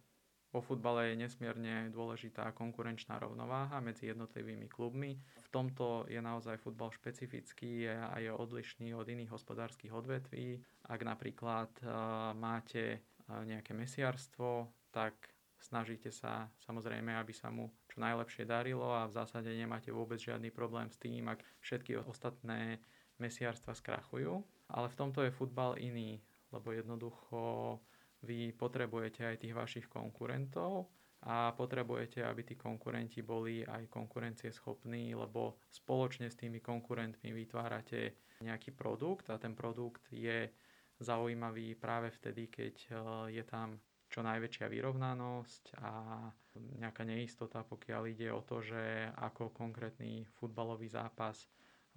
vo 0.53 0.61
futbale 0.61 1.09
je 1.09 1.25
nesmierne 1.25 1.89
dôležitá 1.89 2.53
konkurenčná 2.53 3.17
rovnováha 3.17 3.81
medzi 3.81 4.13
jednotlivými 4.13 4.69
klubmi. 4.69 5.17
V 5.17 5.49
tomto 5.49 6.05
je 6.05 6.21
naozaj 6.21 6.61
futbal 6.61 6.93
špecifický 6.93 7.89
a 7.89 8.13
je 8.21 8.29
odlišný 8.29 8.93
od 8.93 9.09
iných 9.09 9.33
hospodárskych 9.33 9.89
odvetví. 9.89 10.61
Ak 10.85 11.01
napríklad 11.01 11.73
uh, 11.81 11.89
máte 12.37 13.01
uh, 13.01 13.41
nejaké 13.41 13.73
mesiarstvo, 13.73 14.69
tak 14.93 15.32
snažíte 15.63 16.11
sa 16.11 16.51
samozrejme, 16.67 17.15
aby 17.15 17.31
sa 17.31 17.47
mu 17.47 17.71
čo 17.87 18.03
najlepšie 18.03 18.43
darilo 18.43 18.91
a 18.91 19.07
v 19.07 19.15
zásade 19.15 19.47
nemáte 19.55 19.89
vôbec 19.95 20.19
žiadny 20.19 20.51
problém 20.51 20.91
s 20.91 20.99
tým, 20.99 21.31
ak 21.31 21.39
všetky 21.63 22.03
ostatné 22.03 22.83
mesiarstva 23.23 23.71
skrachujú. 23.71 24.43
Ale 24.67 24.91
v 24.91 24.97
tomto 24.99 25.23
je 25.23 25.31
futbal 25.31 25.79
iný, 25.79 26.19
lebo 26.51 26.75
jednoducho 26.75 27.79
vy 28.23 28.51
potrebujete 28.55 29.23
aj 29.23 29.37
tých 29.39 29.55
vašich 29.55 29.87
konkurentov 29.87 30.91
a 31.23 31.55
potrebujete, 31.55 32.19
aby 32.19 32.43
tí 32.43 32.55
konkurenti 32.59 33.23
boli 33.23 33.63
aj 33.63 33.87
konkurencieschopní, 33.87 35.15
lebo 35.15 35.63
spoločne 35.71 36.27
s 36.27 36.35
tými 36.35 36.59
konkurentmi 36.59 37.31
vytvárate 37.31 38.19
nejaký 38.43 38.75
produkt 38.75 39.31
a 39.31 39.39
ten 39.39 39.55
produkt 39.55 40.03
je 40.11 40.51
zaujímavý 40.99 41.79
práve 41.79 42.11
vtedy, 42.11 42.51
keď 42.51 42.75
e, 42.75 42.91
je 43.39 43.43
tam 43.47 43.79
čo 44.13 44.21
najväčšia 44.21 44.69
vyrovnanosť 44.69 45.63
a 45.81 45.91
nejaká 46.77 47.01
neistota, 47.01 47.65
pokiaľ 47.65 48.13
ide 48.13 48.29
o 48.29 48.45
to, 48.45 48.61
že 48.61 49.09
ako 49.17 49.49
konkrétny 49.49 50.29
futbalový 50.37 50.85
zápas 50.85 51.41
e, 51.41 51.47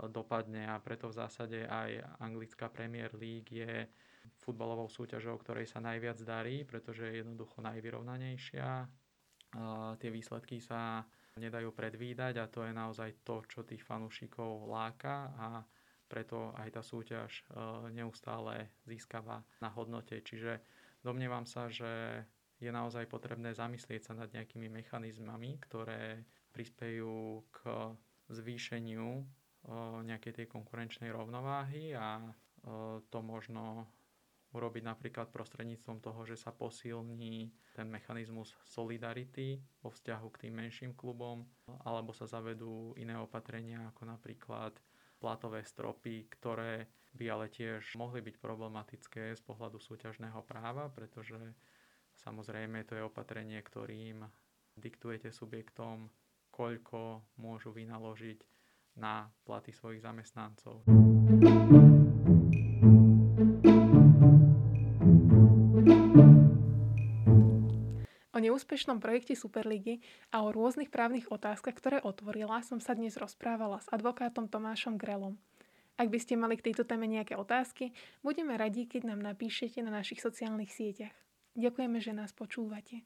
dopadne 0.08 0.64
a 0.64 0.80
preto 0.80 1.12
v 1.12 1.18
zásade 1.20 1.68
aj 1.68 2.00
anglická 2.24 2.72
Premier 2.72 3.12
League 3.12 3.52
je 3.52 3.84
futbalovou 4.40 4.88
súťažou, 4.88 5.36
ktorej 5.44 5.68
sa 5.68 5.84
najviac 5.84 6.16
darí, 6.24 6.64
pretože 6.64 7.04
je 7.04 7.20
jednoducho 7.20 7.62
najvyrovnanejšia. 7.62 8.88
Tie 10.02 10.10
výsledky 10.10 10.58
sa 10.58 11.06
nedajú 11.38 11.70
predvídať 11.70 12.42
a 12.42 12.50
to 12.50 12.66
je 12.66 12.72
naozaj 12.74 13.22
to, 13.22 13.46
čo 13.46 13.62
tých 13.62 13.86
fanúšikov 13.86 14.66
láka 14.66 15.30
a 15.38 15.48
preto 16.06 16.54
aj 16.58 16.68
tá 16.70 16.82
súťaž 16.82 17.30
e, 17.30 17.42
neustále 17.90 18.70
získava 18.86 19.42
na 19.58 19.70
hodnote. 19.74 20.22
Čiže 20.22 20.62
domnievam 21.06 21.46
sa, 21.46 21.70
že 21.70 22.26
je 22.58 22.72
naozaj 22.72 23.06
potrebné 23.06 23.54
zamyslieť 23.54 24.10
sa 24.10 24.12
nad 24.18 24.32
nejakými 24.34 24.66
mechanizmami, 24.66 25.62
ktoré 25.62 26.26
prispejú 26.50 27.46
k 27.54 27.94
zvýšeniu 28.32 29.22
nejakej 30.02 30.42
tej 30.42 30.46
konkurenčnej 30.50 31.14
rovnováhy 31.14 31.94
a 31.94 32.18
to 33.06 33.18
možno 33.22 33.86
urobiť 34.56 34.82
napríklad 34.88 35.28
prostredníctvom 35.28 36.00
toho, 36.00 36.24
že 36.24 36.40
sa 36.40 36.48
posilní 36.48 37.52
ten 37.76 37.92
mechanizmus 37.92 38.56
solidarity 38.64 39.60
vo 39.84 39.92
vzťahu 39.92 40.26
k 40.32 40.48
tým 40.48 40.54
menším 40.56 40.92
klubom, 40.96 41.44
alebo 41.84 42.16
sa 42.16 42.24
zavedú 42.24 42.96
iné 42.96 43.20
opatrenia 43.20 43.92
ako 43.92 44.08
napríklad 44.08 44.72
platové 45.26 45.66
stropy, 45.66 46.30
ktoré 46.38 46.86
by 47.18 47.24
ale 47.26 47.46
tiež 47.50 47.98
mohli 47.98 48.22
byť 48.22 48.38
problematické 48.38 49.34
z 49.34 49.42
pohľadu 49.42 49.82
súťažného 49.82 50.38
práva, 50.46 50.86
pretože 50.86 51.34
samozrejme 52.14 52.86
to 52.86 52.94
je 52.94 53.02
opatrenie, 53.02 53.58
ktorým 53.58 54.22
diktujete 54.78 55.34
subjektom, 55.34 56.06
koľko 56.54 57.26
môžu 57.42 57.74
vynaložiť 57.74 58.38
na 59.02 59.26
platy 59.42 59.74
svojich 59.74 60.06
zamestnancov. 60.06 60.86
Neúspešnom 68.46 69.02
projekte 69.02 69.34
Superligy 69.34 69.98
a 70.30 70.46
o 70.46 70.54
rôznych 70.54 70.94
právnych 70.94 71.26
otázkach, 71.26 71.74
ktoré 71.74 71.98
otvorila, 71.98 72.62
som 72.62 72.78
sa 72.78 72.94
dnes 72.94 73.18
rozprávala 73.18 73.82
s 73.82 73.90
advokátom 73.90 74.46
Tomášom 74.46 74.94
Grelom. 74.94 75.34
Ak 75.98 76.12
by 76.12 76.18
ste 76.20 76.38
mali 76.38 76.60
k 76.60 76.70
tejto 76.70 76.86
téme 76.86 77.10
nejaké 77.10 77.34
otázky, 77.34 77.90
budeme 78.20 78.54
radi, 78.54 78.84
keď 78.86 79.10
nám 79.10 79.24
napíšete 79.24 79.80
na 79.82 79.90
našich 79.90 80.20
sociálnych 80.22 80.70
sieťach. 80.70 81.16
Ďakujeme, 81.56 81.98
že 81.98 82.12
nás 82.12 82.36
počúvate. 82.36 83.02